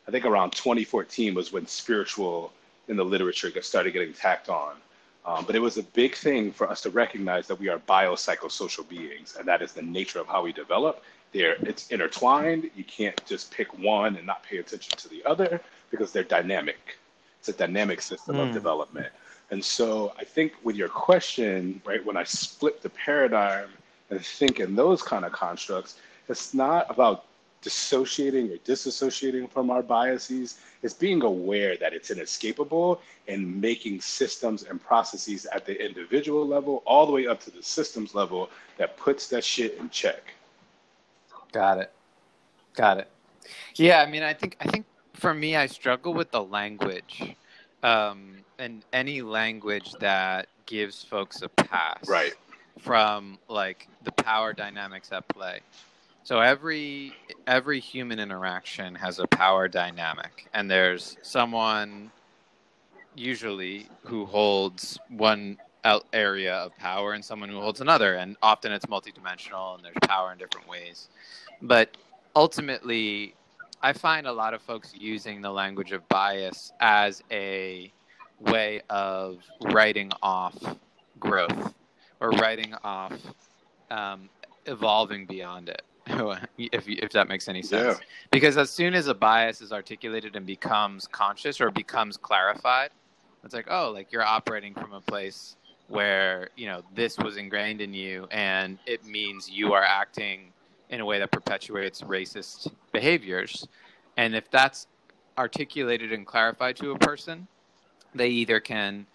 [0.08, 2.54] I think around 2014 was when spiritual
[2.88, 4.76] in the literature got, started getting tacked on.
[5.26, 8.88] Um, but it was a big thing for us to recognize that we are biopsychosocial
[8.88, 11.04] beings, and that is the nature of how we develop.
[11.34, 12.70] They're, it's intertwined.
[12.76, 15.60] You can't just pick one and not pay attention to the other
[15.92, 16.98] because they're dynamic.
[17.40, 18.42] It's a dynamic system mm.
[18.42, 18.54] of hmm.
[18.54, 19.12] development.
[19.52, 23.70] And so I think with your question, right, when I split the paradigm
[24.10, 25.98] and think in those kind of constructs,
[26.30, 27.26] it's not about
[27.68, 30.60] dissociating or disassociating from our biases.
[30.84, 36.82] It's being aware that it's inescapable and making systems and processes at the individual level
[36.86, 40.34] all the way up to the systems level that puts that shit in check.
[41.52, 41.92] Got it.
[42.74, 43.10] Got it.
[43.76, 47.36] Yeah, I mean, I think I think for me, I struggle with the language,
[47.84, 52.34] um, and any language that gives folks a pass, right,
[52.80, 55.60] from like the power dynamics at play.
[56.28, 57.14] So every
[57.48, 62.12] every human interaction has a power dynamic, and there's someone
[63.16, 65.58] usually who holds one
[66.12, 70.34] area of power and someone who holds another, and often it's multidimensional and there's power
[70.34, 71.08] in different ways.
[71.62, 71.96] But
[72.36, 73.34] ultimately,
[73.82, 77.90] I find a lot of folks using the language of bias as a
[78.42, 80.58] way of writing off
[81.22, 81.74] growth
[82.20, 83.14] or writing off
[83.90, 84.28] um,
[84.66, 85.84] evolving beyond it.
[86.58, 87.98] if if that makes any sense.
[88.00, 88.06] Yeah.
[88.32, 92.92] Because as soon as a bias is articulated and becomes conscious or becomes clarified,
[93.44, 95.56] it's like, oh, like you're operating from a place
[95.88, 100.52] where, you know, this was ingrained in you and it means you are acting
[100.90, 103.68] in a way that perpetuates racist behaviors.
[104.18, 104.88] And if that's
[105.38, 107.48] articulated and clarified to a person,
[108.14, 109.06] they either can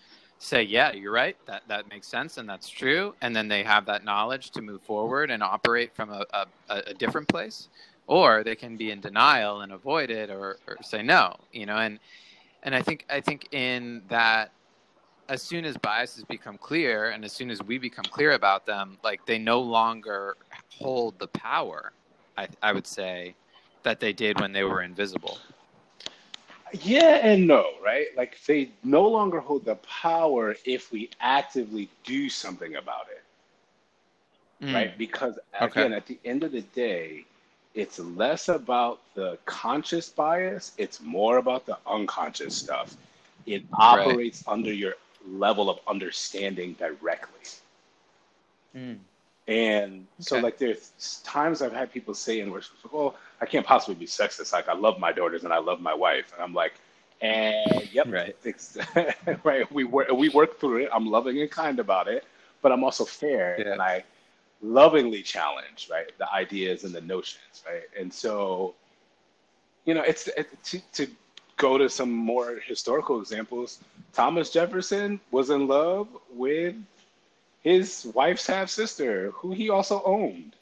[0.42, 3.14] say, yeah, you're right, that, that makes sense and that's true.
[3.22, 6.94] And then they have that knowledge to move forward and operate from a, a, a
[6.94, 7.68] different place.
[8.08, 11.76] Or they can be in denial and avoid it or, or say no, you know,
[11.76, 12.00] and
[12.64, 14.50] and I think I think in that
[15.28, 18.98] as soon as biases become clear and as soon as we become clear about them,
[19.04, 20.36] like they no longer
[20.78, 21.92] hold the power,
[22.36, 23.34] I, I would say,
[23.84, 25.38] that they did when they were invisible.
[26.80, 28.06] Yeah and no, right?
[28.16, 34.66] Like they no longer hold the power if we actively do something about it.
[34.66, 34.74] Mm.
[34.74, 34.98] Right?
[34.98, 35.96] Because again, okay.
[35.96, 37.24] at the end of the day,
[37.74, 42.96] it's less about the conscious bias, it's more about the unconscious stuff.
[43.46, 44.52] It operates right.
[44.52, 44.94] under your
[45.26, 47.40] level of understanding directly.
[48.76, 48.98] Mm.
[49.48, 50.04] And okay.
[50.20, 54.06] so, like, there's times I've had people say in worship, "Well, I can't possibly be
[54.06, 54.52] sexist.
[54.52, 56.74] Like, I love my daughters and I love my wife," and I'm like,
[57.20, 58.36] "And yep, right,
[59.44, 59.70] right.
[59.72, 60.90] We work, we work through it.
[60.94, 62.24] I'm loving and kind about it,
[62.62, 63.72] but I'm also fair, yeah.
[63.72, 64.04] and I
[64.62, 67.82] lovingly challenge, right, the ideas and the notions, right.
[67.98, 68.74] And so,
[69.84, 71.08] you know, it's it, to to
[71.56, 73.80] go to some more historical examples.
[74.12, 76.76] Thomas Jefferson was in love with
[77.62, 80.54] his wife's half sister, who he also owned,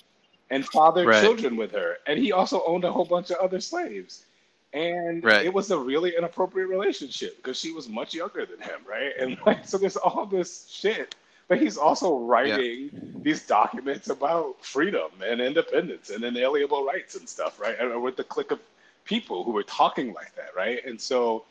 [0.51, 1.23] and fathered right.
[1.23, 1.99] children with her.
[2.07, 4.25] And he also owned a whole bunch of other slaves.
[4.73, 5.45] And right.
[5.45, 9.13] it was a really inappropriate relationship because she was much younger than him, right?
[9.19, 11.15] And like, so there's all this shit.
[11.49, 13.01] But he's also writing yeah.
[13.23, 17.77] these documents about freedom and independence and inalienable rights and stuff, right?
[17.81, 18.61] And uh, with the clique of
[19.05, 20.85] people who were talking like that, right?
[20.87, 21.45] And so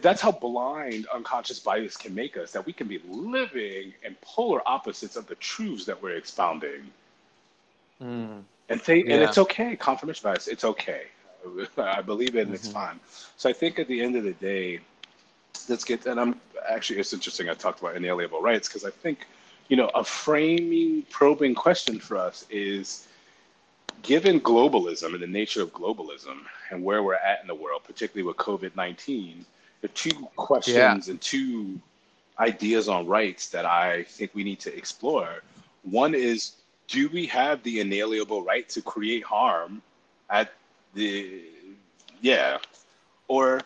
[0.00, 4.66] that's how blind unconscious bias can make us that we can be living in polar
[4.66, 6.90] opposites of the truths that we're expounding
[8.02, 8.42] mm.
[8.68, 9.14] and think yeah.
[9.14, 11.04] and it's okay confirmation bias it's okay
[11.78, 12.54] i believe it and mm-hmm.
[12.54, 12.98] it's fine
[13.36, 14.78] so i think at the end of the day
[15.68, 19.26] let's get and i'm actually it's interesting i talked about inalienable rights because i think
[19.68, 23.06] you know a framing probing question for us is
[24.02, 26.38] given globalism and the nature of globalism
[26.70, 29.44] and where we're at in the world particularly with covid-19
[29.80, 31.10] the two questions yeah.
[31.10, 31.80] and two
[32.40, 35.42] ideas on rights that I think we need to explore.
[35.82, 36.52] One is
[36.90, 39.80] do we have the inalienable right to create harm
[40.28, 40.52] at
[40.94, 41.44] the
[42.20, 42.58] yeah
[43.28, 43.60] or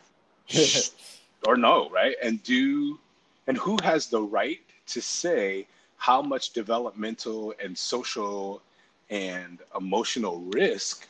[1.46, 2.14] or no right?
[2.22, 2.98] And do
[3.46, 5.66] and who has the right to say
[5.96, 8.62] how much developmental and social
[9.08, 11.08] and emotional risk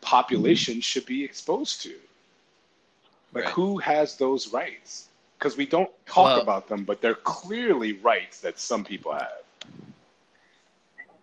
[0.00, 0.80] population mm-hmm.
[0.80, 1.94] should be exposed to?
[3.32, 3.54] Like right.
[3.54, 5.08] who has those rights?
[5.38, 9.41] Because we don't talk well, about them but they're clearly rights that some people have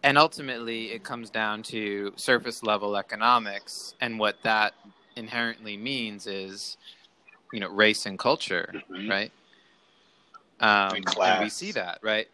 [0.04, 3.95] and ultimately it comes down to surface level economics.
[4.02, 4.74] And what that
[5.16, 6.78] inherently means is
[7.52, 9.10] you know race and culture mm-hmm.
[9.10, 9.32] right?
[10.62, 12.28] Um, and, and we see that right?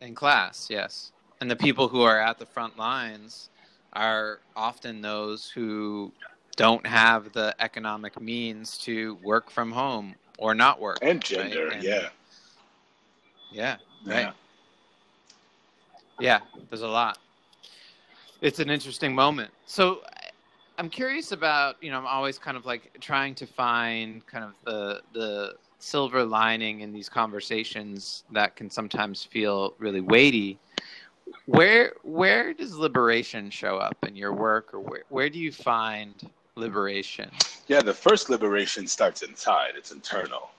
[0.00, 1.12] In class yes.
[1.40, 3.48] And the people who are at the front lines
[3.94, 6.12] are often those who
[6.56, 11.76] don't have the economic means to work from home or not work and gender right?
[11.76, 12.08] and, yeah.
[13.50, 13.76] Yeah
[14.06, 14.20] right.
[14.26, 14.32] Yeah.
[16.20, 17.18] Yeah, there's a lot.
[18.40, 19.50] It's an interesting moment.
[19.66, 20.02] So
[20.78, 24.52] I'm curious about, you know, I'm always kind of like trying to find kind of
[24.64, 30.58] the the silver lining in these conversations that can sometimes feel really weighty.
[31.46, 36.14] Where where does liberation show up in your work or where where do you find
[36.56, 37.30] liberation?
[37.68, 39.72] Yeah, the first liberation starts inside.
[39.76, 40.50] It's internal.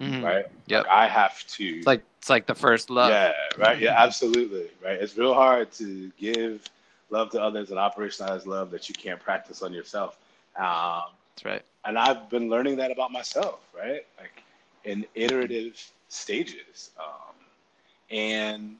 [0.00, 0.24] Mm-hmm.
[0.24, 0.46] Right?
[0.66, 0.78] Yeah.
[0.78, 3.10] Like I have to It's like it's like the first love.
[3.10, 3.78] Yeah, right.
[3.80, 4.68] Yeah, absolutely.
[4.84, 5.00] Right.
[5.00, 6.64] It's real hard to give
[7.10, 10.18] love to others and operationalize love that you can't practice on yourself.
[10.56, 11.02] Um,
[11.34, 11.62] That's right.
[11.84, 14.04] And I've been learning that about myself, right?
[14.18, 14.42] Like
[14.84, 16.90] in iterative stages.
[16.98, 17.34] Um,
[18.10, 18.76] and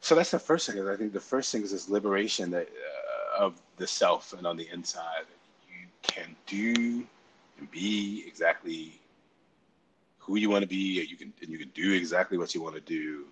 [0.00, 0.86] so that's the first thing.
[0.86, 4.56] I think the first thing is this liberation that uh, of the self and on
[4.56, 5.24] the inside.
[5.70, 7.04] You can do
[7.58, 8.97] and be exactly
[10.28, 12.74] who you want to be, you can and you can do exactly what you want
[12.74, 13.24] to do.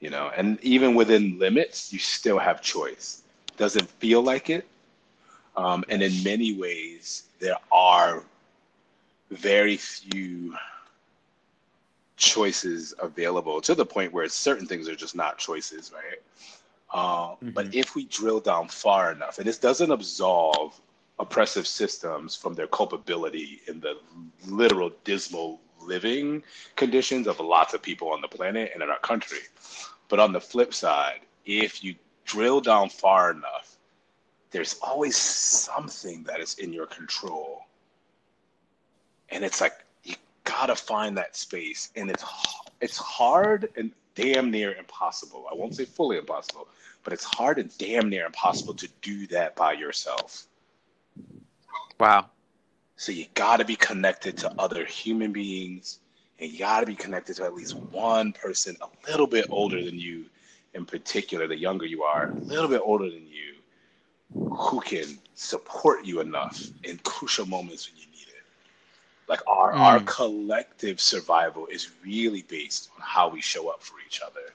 [0.00, 3.22] You know, and even within limits, you still have choice.
[3.56, 4.66] Doesn't feel like it,
[5.56, 8.24] um, and in many ways, there are
[9.30, 10.54] very few
[12.16, 16.20] choices available to the point where certain things are just not choices, right?
[16.92, 17.50] Uh, mm-hmm.
[17.50, 20.80] But if we drill down far enough, and this doesn't absolve
[21.20, 23.98] oppressive systems from their culpability in the
[24.48, 26.42] literal dismal living
[26.76, 29.40] conditions of lots of people on the planet and in our country.
[30.08, 33.76] But on the flip side, if you drill down far enough,
[34.50, 37.62] there's always something that is in your control.
[39.30, 42.24] And it's like you gotta find that space, and it's
[42.80, 45.46] it's hard and damn near impossible.
[45.50, 46.68] I won't say fully impossible,
[47.04, 50.46] but it's hard and damn near impossible to do that by yourself.
[51.98, 52.30] Wow.
[53.00, 56.00] So you got to be connected to other human beings,
[56.38, 59.82] and you got to be connected to at least one person a little bit older
[59.82, 60.26] than you,
[60.74, 66.04] in particular, the younger you are, a little bit older than you, who can support
[66.04, 68.44] you enough in crucial moments when you need it.
[69.30, 69.78] Like our mm.
[69.78, 74.52] our collective survival is really based on how we show up for each other.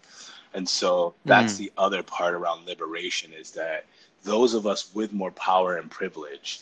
[0.54, 1.58] And so that's mm.
[1.58, 3.88] the other part around liberation is that
[4.22, 6.62] those of us with more power and privilege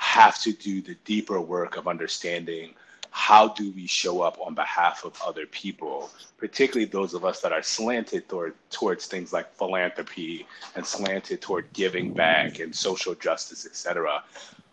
[0.00, 2.74] have to do the deeper work of understanding
[3.10, 7.52] how do we show up on behalf of other people, particularly those of us that
[7.52, 13.66] are slanted toward, towards things like philanthropy and slanted toward giving back and social justice,
[13.66, 14.24] etc.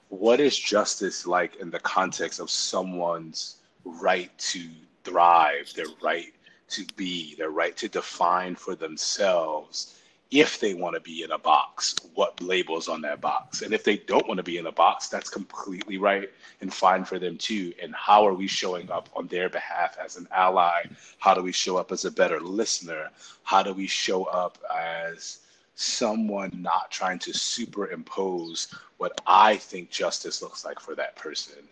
[0.08, 4.62] What is justice like in the context of someone's right to
[5.04, 6.34] thrive, their right
[6.70, 9.97] to be, their right to define for themselves
[10.30, 13.62] if they want to be in a box, what labels on that box.
[13.62, 16.30] And if they don't want to be in a box, that's completely right
[16.62, 17.74] and fine for them too.
[17.82, 20.84] And how are we showing up on their behalf as an ally?
[21.20, 23.10] How do we show up as a better listener?
[23.44, 25.40] How do we show up as
[25.76, 31.64] someone not trying to superimpose what I think justice looks like for that person?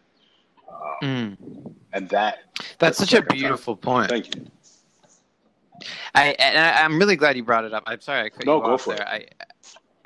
[0.70, 1.74] Um, mm.
[1.92, 2.40] And that
[2.80, 4.10] that's, that's such a beautiful point.
[4.10, 4.46] Thank you.
[6.14, 7.84] I and I, am really glad you brought it up.
[7.86, 9.08] I'm sorry I cut no, you go off for there.
[9.14, 9.36] It.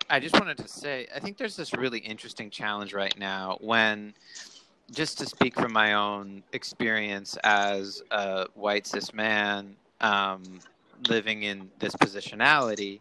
[0.09, 3.57] I I just wanted to say I think there's this really interesting challenge right now
[3.61, 4.13] when
[4.91, 10.41] just to speak from my own experience as a white cis man um,
[11.07, 12.99] living in this positionality,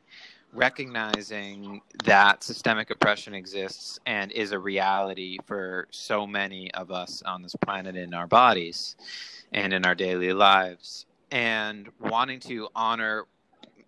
[0.53, 7.43] recognizing that systemic oppression exists and is a reality for so many of us on
[7.43, 8.97] this planet in our bodies
[9.53, 13.27] and in our daily lives and wanting to honor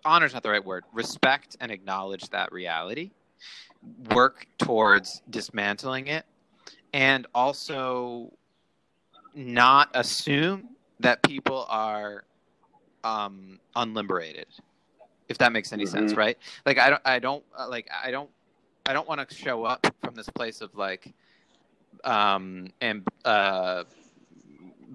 [0.04, 3.10] honor is not the right word respect and acknowledge that reality
[4.10, 6.24] work towards dismantling it
[6.92, 8.32] and also
[9.34, 12.24] not assume that people are
[13.04, 14.46] um, unliberated,
[15.28, 15.92] if that makes any mm-hmm.
[15.92, 16.36] sense, right?
[16.66, 18.28] Like I don't, I don't, uh, like I don't,
[18.86, 21.12] I don't want to show up from this place of like,
[22.04, 23.84] um, and uh,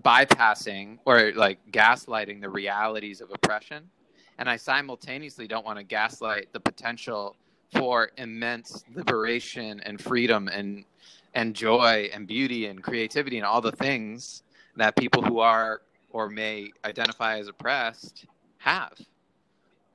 [0.02, 3.90] bypassing or like gaslighting the realities of oppression,
[4.38, 7.36] and I simultaneously don't want to gaslight the potential
[7.72, 10.86] for immense liberation and freedom and
[11.34, 14.44] and joy and beauty and creativity and all the things
[14.78, 15.82] that people who are
[16.12, 18.26] or may identify as oppressed
[18.58, 18.94] have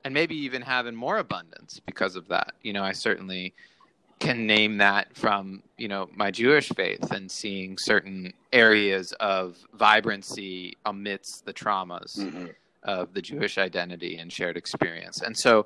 [0.03, 2.53] and maybe even have in more abundance because of that.
[2.61, 3.53] You know i certainly
[4.21, 10.77] can name that from you know my jewish faith and seeing certain areas of vibrancy
[10.85, 12.45] amidst the traumas mm-hmm.
[12.83, 15.65] of the jewish identity and shared experience and so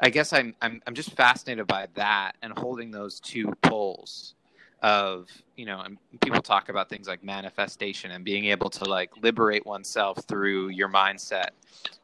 [0.00, 4.34] i guess i'm i'm, I'm just fascinated by that and holding those two poles
[4.82, 9.10] of you know and people talk about things like manifestation and being able to like
[9.22, 11.48] liberate oneself through your mindset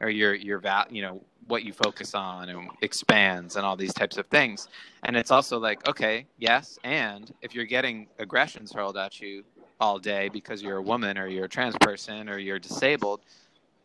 [0.01, 3.93] or your your val you know what you focus on and expands and all these
[3.93, 4.69] types of things.
[5.03, 9.43] And it's also like okay yes and if you're getting aggressions hurled at you
[9.79, 13.21] all day because you're a woman or you're a trans person or you're disabled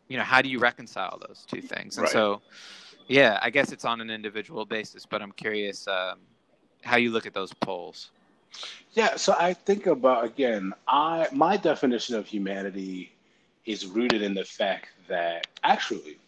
[0.08, 1.98] you know how do you reconcile those two things?
[1.98, 2.12] And right.
[2.12, 2.40] so
[3.08, 6.18] yeah i guess it's on an individual basis but i'm curious um,
[6.82, 8.10] how you look at those poles
[8.92, 13.12] yeah, so I think about again, I my definition of humanity
[13.66, 16.18] is rooted in the fact that actually,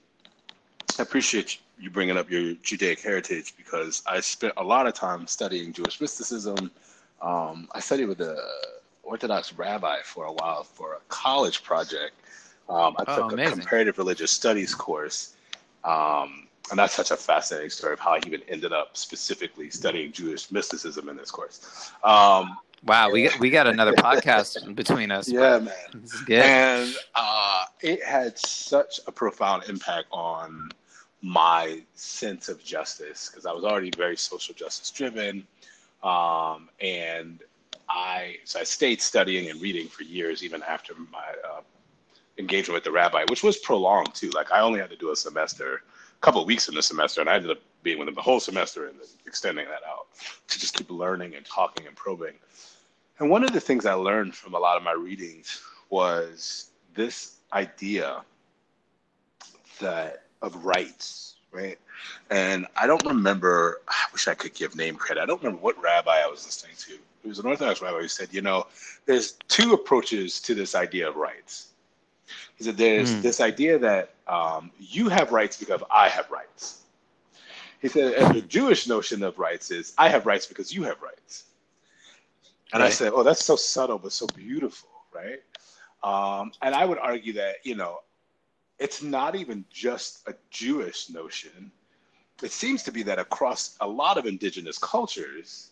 [0.98, 5.26] I appreciate you bringing up your Judaic heritage because I spent a lot of time
[5.26, 6.70] studying Jewish mysticism.
[7.22, 8.36] Um, I studied with a
[9.02, 12.12] Orthodox rabbi for a while for a college project.
[12.68, 13.52] Um, I oh, took amazing.
[13.52, 15.34] a comparative religious studies course.
[15.82, 20.12] Um, and that's such a fascinating story of how he even ended up specifically studying
[20.12, 21.92] Jewish mysticism in this course.
[22.04, 25.28] Um, wow, we got, we got another podcast between us.
[25.28, 26.04] Yeah, man.
[26.30, 30.70] And uh, it had such a profound impact on
[31.22, 35.46] my sense of justice because I was already very social justice driven,
[36.02, 37.40] um, and
[37.88, 41.60] I so I stayed studying and reading for years even after my uh,
[42.38, 44.30] engagement with the rabbi, which was prolonged too.
[44.30, 45.82] Like I only had to do a semester
[46.20, 48.86] couple weeks in the semester, and I ended up being with them the whole semester
[48.86, 50.06] and extending that out
[50.48, 52.34] to just keep learning and talking and probing.
[53.18, 57.36] And one of the things I learned from a lot of my readings was this
[57.52, 58.22] idea
[59.80, 61.78] that of rights, right?
[62.30, 63.80] And I don't remember.
[63.88, 65.22] I wish I could give name credit.
[65.22, 66.92] I don't remember what rabbi I was listening to.
[67.24, 68.66] It was an Orthodox rabbi who said, you know,
[69.04, 71.69] there's two approaches to this idea of rights
[72.60, 73.22] is that there's mm.
[73.22, 76.82] this idea that um, you have rights because I have rights.
[77.80, 81.00] He said, and the Jewish notion of rights is I have rights because you have
[81.00, 81.44] rights.
[82.72, 82.88] And right.
[82.88, 85.40] I said, oh, that's so subtle but so beautiful, right?
[86.04, 88.00] Um, and I would argue that you know,
[88.78, 91.72] it's not even just a Jewish notion.
[92.42, 95.70] It seems to be that across a lot of indigenous cultures,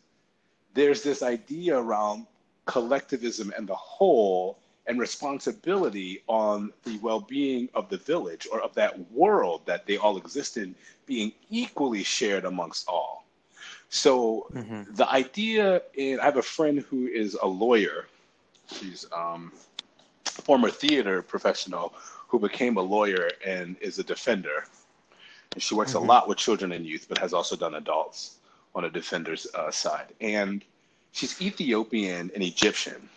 [0.74, 2.27] there's this idea around
[2.65, 4.59] collectivism and the whole
[4.89, 10.16] and responsibility on the well-being of the village or of that world that they all
[10.16, 10.74] exist in
[11.05, 13.27] being equally shared amongst all.
[13.90, 14.94] So mm-hmm.
[14.94, 18.06] the idea in i have a friend who is a lawyer.
[18.73, 19.52] She's um,
[20.27, 21.94] a former theater professional
[22.27, 24.65] who became a lawyer and is a defender.
[25.52, 26.05] And she works mm-hmm.
[26.05, 28.36] a lot with children and youth but has also done adults
[28.74, 30.09] on a defender's uh, side.
[30.20, 30.65] And
[31.12, 33.09] she's ethiopian and egyptian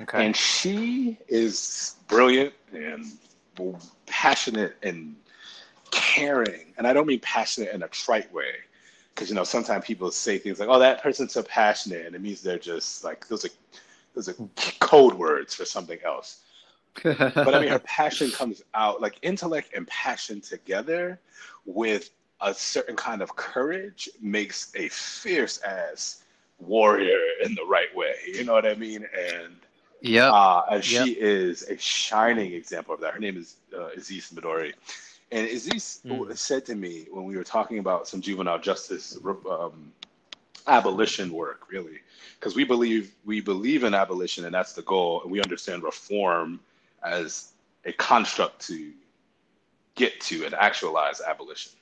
[0.00, 0.26] Okay.
[0.26, 3.06] And she is brilliant and
[4.06, 5.16] passionate and
[5.90, 6.74] caring.
[6.76, 8.52] And I don't mean passionate in a trite way.
[9.14, 12.20] Because you know, sometimes people say things like, "Oh, that person's so passionate," and it
[12.20, 13.50] means they're just like those are
[14.14, 14.34] those are
[14.78, 16.40] code words for something else.
[17.02, 21.18] but I mean, her passion comes out like intellect and passion together
[21.64, 22.10] with
[22.40, 26.22] a certain kind of courage makes a fierce ass
[26.58, 28.14] warrior in the right way.
[28.26, 29.06] You know what I mean?
[29.18, 29.56] And
[30.00, 30.30] yeah.
[30.30, 31.04] Uh, and yep.
[31.04, 33.14] she is a shining example of that.
[33.14, 34.72] Her name is uh, Aziz Midori.
[35.32, 36.36] And Aziz mm.
[36.36, 39.92] said to me when we were talking about some juvenile justice um,
[40.68, 41.98] abolition work, really,
[42.38, 46.60] because we believe we believe in abolition and that's the goal, and we understand reform
[47.02, 47.52] as
[47.84, 48.92] a construct to
[49.96, 51.72] get to and actualize abolition.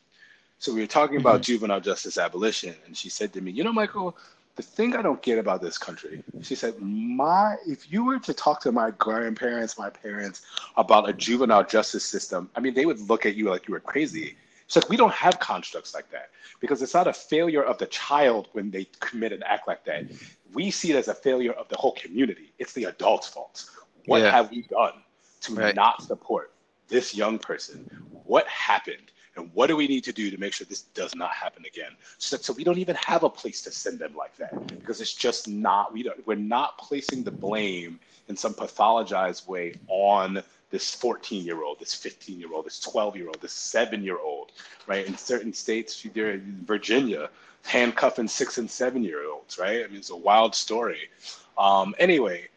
[0.58, 1.42] So we were talking about mm-hmm.
[1.42, 4.16] juvenile justice abolition, and she said to me, "You know, Michael,
[4.56, 8.32] the thing I don't get about this country, she said, my if you were to
[8.32, 10.43] talk to my grandparents, my parents
[10.76, 13.81] about a juvenile justice system, I mean, they would look at you like you were
[13.81, 14.36] crazy.
[14.66, 17.86] She's like, we don't have constructs like that because it's not a failure of the
[17.86, 20.05] child when they commit an act like that.
[20.52, 22.52] We see it as a failure of the whole community.
[22.59, 23.68] It's the adult's fault.
[24.06, 24.31] What Yeah.
[24.31, 25.02] have we done
[25.43, 25.74] to Right.
[25.74, 26.52] not support
[26.89, 27.85] this young person?
[28.24, 29.10] What happened?
[29.36, 31.93] And what do we need to do to make sure this does not happen again?
[32.19, 35.15] So, so we don't even have a place to send them like that because it's
[35.15, 35.93] just not.
[35.93, 36.24] We don't.
[36.27, 37.98] We're not placing the blame
[38.28, 43.16] in some pathologized way on this 14 year old, this 15 year old, this 12
[43.16, 44.52] year old, this seven year old,
[44.86, 45.06] right?
[45.06, 47.31] In certain states, Virginia,
[47.65, 49.85] handcuffing six and seven year olds, right?
[49.85, 51.09] I mean, it's a wild story.
[51.56, 52.48] Um, anyway,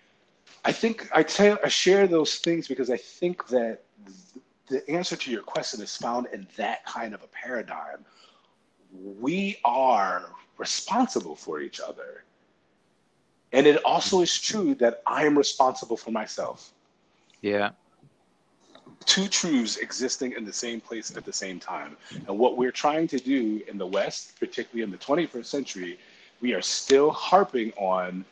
[0.66, 3.84] I think I tell I share those things because I think that
[4.68, 8.06] the answer to your question is found in that kind of a paradigm.
[9.20, 12.24] We are responsible for each other.
[13.54, 16.72] And it also is true that I am responsible for myself.
[17.42, 17.72] Yeah.
[19.06, 21.96] Two truths existing in the same place at the same time.
[22.28, 25.98] And what we're trying to do in the West, particularly in the 21st century,
[26.42, 28.26] we are still harping on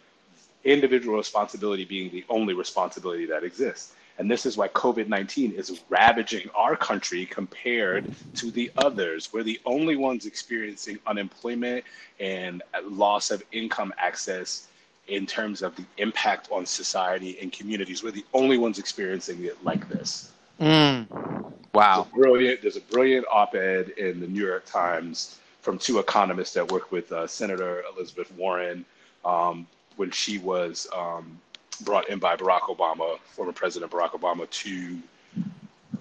[0.66, 3.94] individual responsibility being the only responsibility that exists.
[4.18, 9.34] And this is why COVID 19 is ravaging our country compared to the others.
[9.34, 11.84] We're the only ones experiencing unemployment
[12.20, 14.68] and loss of income access
[15.08, 18.04] in terms of the impact on society and communities.
[18.04, 20.32] We're the only ones experiencing it like this.
[20.60, 21.54] Mm.
[21.74, 22.08] Wow.
[22.14, 22.62] Brilliant.
[22.62, 27.12] There's a brilliant op-ed in the New York Times from two economists that work with
[27.12, 28.86] uh, Senator Elizabeth Warren
[29.26, 29.68] um,
[29.98, 31.40] when she was um,
[31.82, 34.98] brought in by Barack Obama, former President Barack Obama, to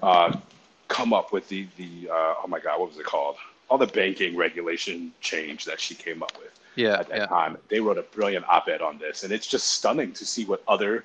[0.03, 0.37] uh,
[0.89, 3.37] come up with the the uh, oh my God, what was it called?
[3.69, 6.99] All the banking regulation change that she came up with Yeah.
[6.99, 7.27] at that Yeah.
[7.27, 7.59] time.
[7.69, 11.05] They wrote a brilliant op-ed on this, and it's just stunning to see what other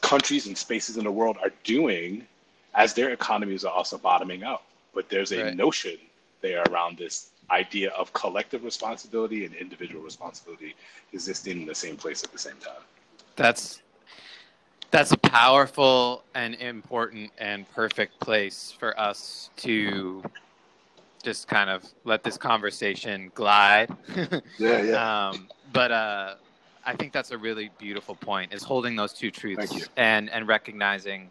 [0.00, 2.26] countries and spaces in the world are doing
[2.74, 4.62] as their economies are also bottoming out.
[4.94, 5.56] But there's a Right.
[5.56, 5.98] notion
[6.40, 10.74] there around this idea of collective responsibility and individual responsibility
[11.12, 12.82] existing in the same place at the same time.
[13.36, 13.82] That's
[14.90, 20.22] that's a powerful and important and perfect place for us to
[21.22, 23.90] just kind of let this conversation glide.
[24.58, 26.34] Yeah, Um, but uh,
[26.84, 31.30] I think that's a really beautiful point: is holding those two truths and and recognizing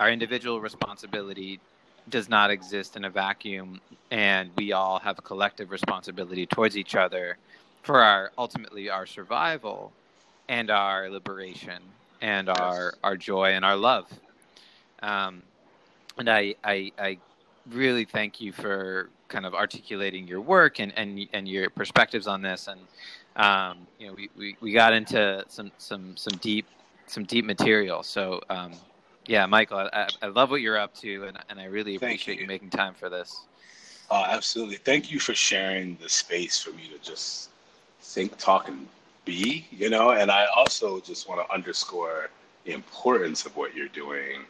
[0.00, 1.60] our individual responsibility
[2.08, 3.80] does not exist in a vacuum,
[4.10, 7.36] and we all have a collective responsibility towards each other
[7.82, 9.92] for our ultimately our survival
[10.48, 11.82] and our liberation
[12.20, 14.06] and our our joy and our love.
[15.02, 15.42] Um,
[16.18, 17.18] and I, I I
[17.70, 22.42] really thank you for kind of articulating your work and and, and your perspectives on
[22.42, 22.80] this and
[23.36, 26.66] um, you know we, we, we got into some some some deep
[27.06, 28.72] some deep material so um,
[29.26, 32.42] yeah michael I, I love what you're up to and, and i really appreciate you.
[32.42, 32.46] you.
[32.46, 33.40] making time for this
[34.10, 34.76] Oh, absolutely.
[34.76, 37.50] Thank you for sharing the space for me to just
[38.00, 38.86] think, talk, and
[39.26, 42.30] be, you know, and I also just want to underscore
[42.64, 44.42] the importance of what you're doing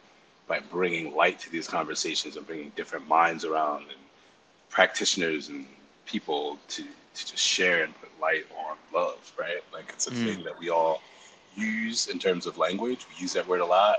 [0.49, 4.01] by bringing light to these conversations and bringing different minds around and
[4.71, 5.67] practitioners and
[6.07, 9.61] people to, to just share and put light on love, right?
[9.75, 10.13] Like it's a Mm.
[10.13, 11.03] thing that we all
[11.57, 13.07] use in terms of language.
[13.11, 13.99] We use that word a lot.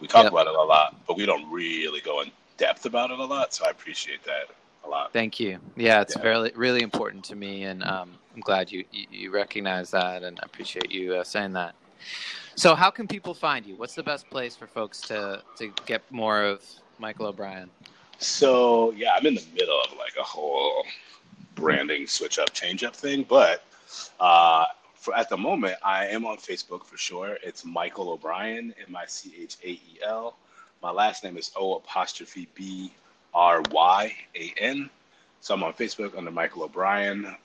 [0.00, 0.32] We talk Yep.
[0.32, 3.54] about it a lot, but we don't really go in depth about it a lot.
[3.54, 4.48] So I appreciate that
[4.84, 5.12] a lot.
[5.12, 6.22] thank you yeah it's Yeah.
[6.22, 10.38] very really important to me and um, i'm glad you, you you recognize that and
[10.42, 11.76] i appreciate you uh, saying that
[12.56, 16.02] so how can people find you what's the best place for folks to to get
[16.10, 16.62] more of
[16.98, 17.70] michael o'bryan
[18.18, 20.84] So yeah, I'm in the middle of like a whole
[21.54, 23.24] branding switch up, change up thing.
[23.28, 23.64] But
[24.20, 24.64] uh,
[24.94, 27.38] for at the moment, I am on Facebook for sure.
[27.44, 30.38] It's Michael O'Bryan, M I C H A E L.
[30.82, 32.92] My last name is O apostrophe B
[33.38, 34.90] R Y A N.
[35.40, 37.24] So I'm on Facebook under Michael O'Bryan.
[37.24, 37.36] Um,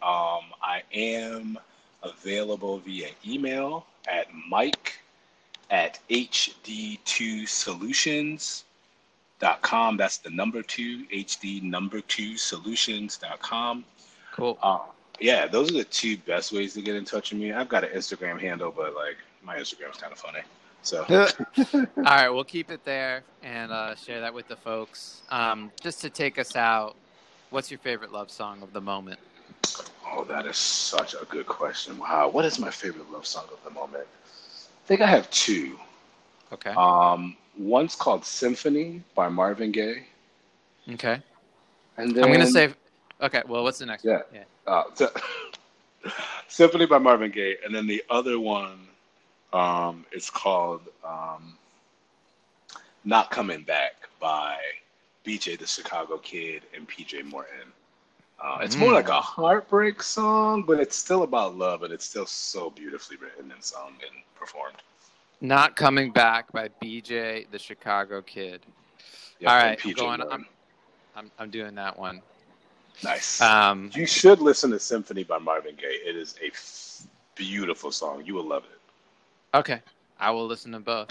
[0.61, 1.57] I am
[2.01, 4.99] available via email at Mike
[5.69, 8.63] at HD2Solutions
[9.39, 9.95] dot com.
[9.95, 13.85] That's the number two, HD number two solutions.com.
[14.31, 14.79] cool Uh,
[15.19, 17.53] yeah, those are the two best ways to get in touch with me.
[17.53, 20.39] I've got an Instagram handle, but like my Instagram's kind of funny.
[20.83, 21.05] So
[21.73, 25.21] All right, we'll keep it there and uh, share that with the folks.
[25.29, 26.95] Um, just to take us out,
[27.51, 29.19] what's your favorite love song of the moment?
[30.05, 31.97] Oh, that is such a good question.
[31.97, 32.29] Wow.
[32.29, 34.05] What is my favorite love song of the moment?
[34.05, 35.79] I think I have two.
[36.51, 36.71] Okay.
[36.71, 40.03] Um, one's called Symphony by Marvin Gaye.
[40.91, 41.21] Okay.
[41.97, 42.73] And then I'm gonna say.
[43.21, 43.41] Okay.
[43.47, 44.17] Well, what's the next Yeah.
[44.17, 44.23] one?
[44.33, 44.43] Yeah.
[44.67, 45.09] uh, so,
[46.49, 48.87] Symphony by Marvin Gaye, and then the other one
[49.53, 51.57] um, it's called um,
[53.05, 54.57] Not Coming Back by
[55.25, 57.71] BJ the Chicago Kid and PJ Morton.
[58.43, 58.79] Uh, it's mm.
[58.79, 59.41] more like a hmm.
[59.41, 63.89] heartbreak song, but it's still about love and it's still so beautifully written and sung
[63.89, 64.75] and performed.
[65.39, 68.65] Not Coming Back by BJ the Chicago Kid.
[69.39, 70.21] Yep, All right, I'm going.
[70.21, 70.45] I'm,
[71.15, 72.21] I'm, I'm doing that one.
[73.03, 73.41] Nice.
[73.41, 75.99] Um, you should listen to Symphony by Marvin Gaye.
[76.05, 78.23] It is a f- beautiful song.
[78.25, 78.79] You will love it.
[79.53, 79.81] Okay.
[80.19, 81.09] I will listen to both.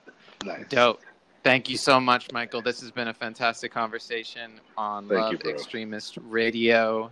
[0.44, 0.68] nice.
[0.68, 1.00] Dope.
[1.42, 2.62] Thank you so much, Michael.
[2.62, 7.10] This has been a fantastic conversation on Thank Love you, Extremist Radio.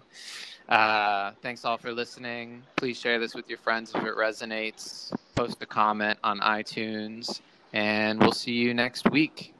[0.68, 2.62] Uh, thanks all for listening.
[2.76, 5.12] Please share this with your friends if it resonates.
[5.34, 7.40] Post a comment on iTunes,
[7.72, 9.52] and we'll see you next week.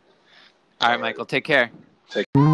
[0.81, 1.71] All right, Michael, take care.
[2.09, 2.50] Take care.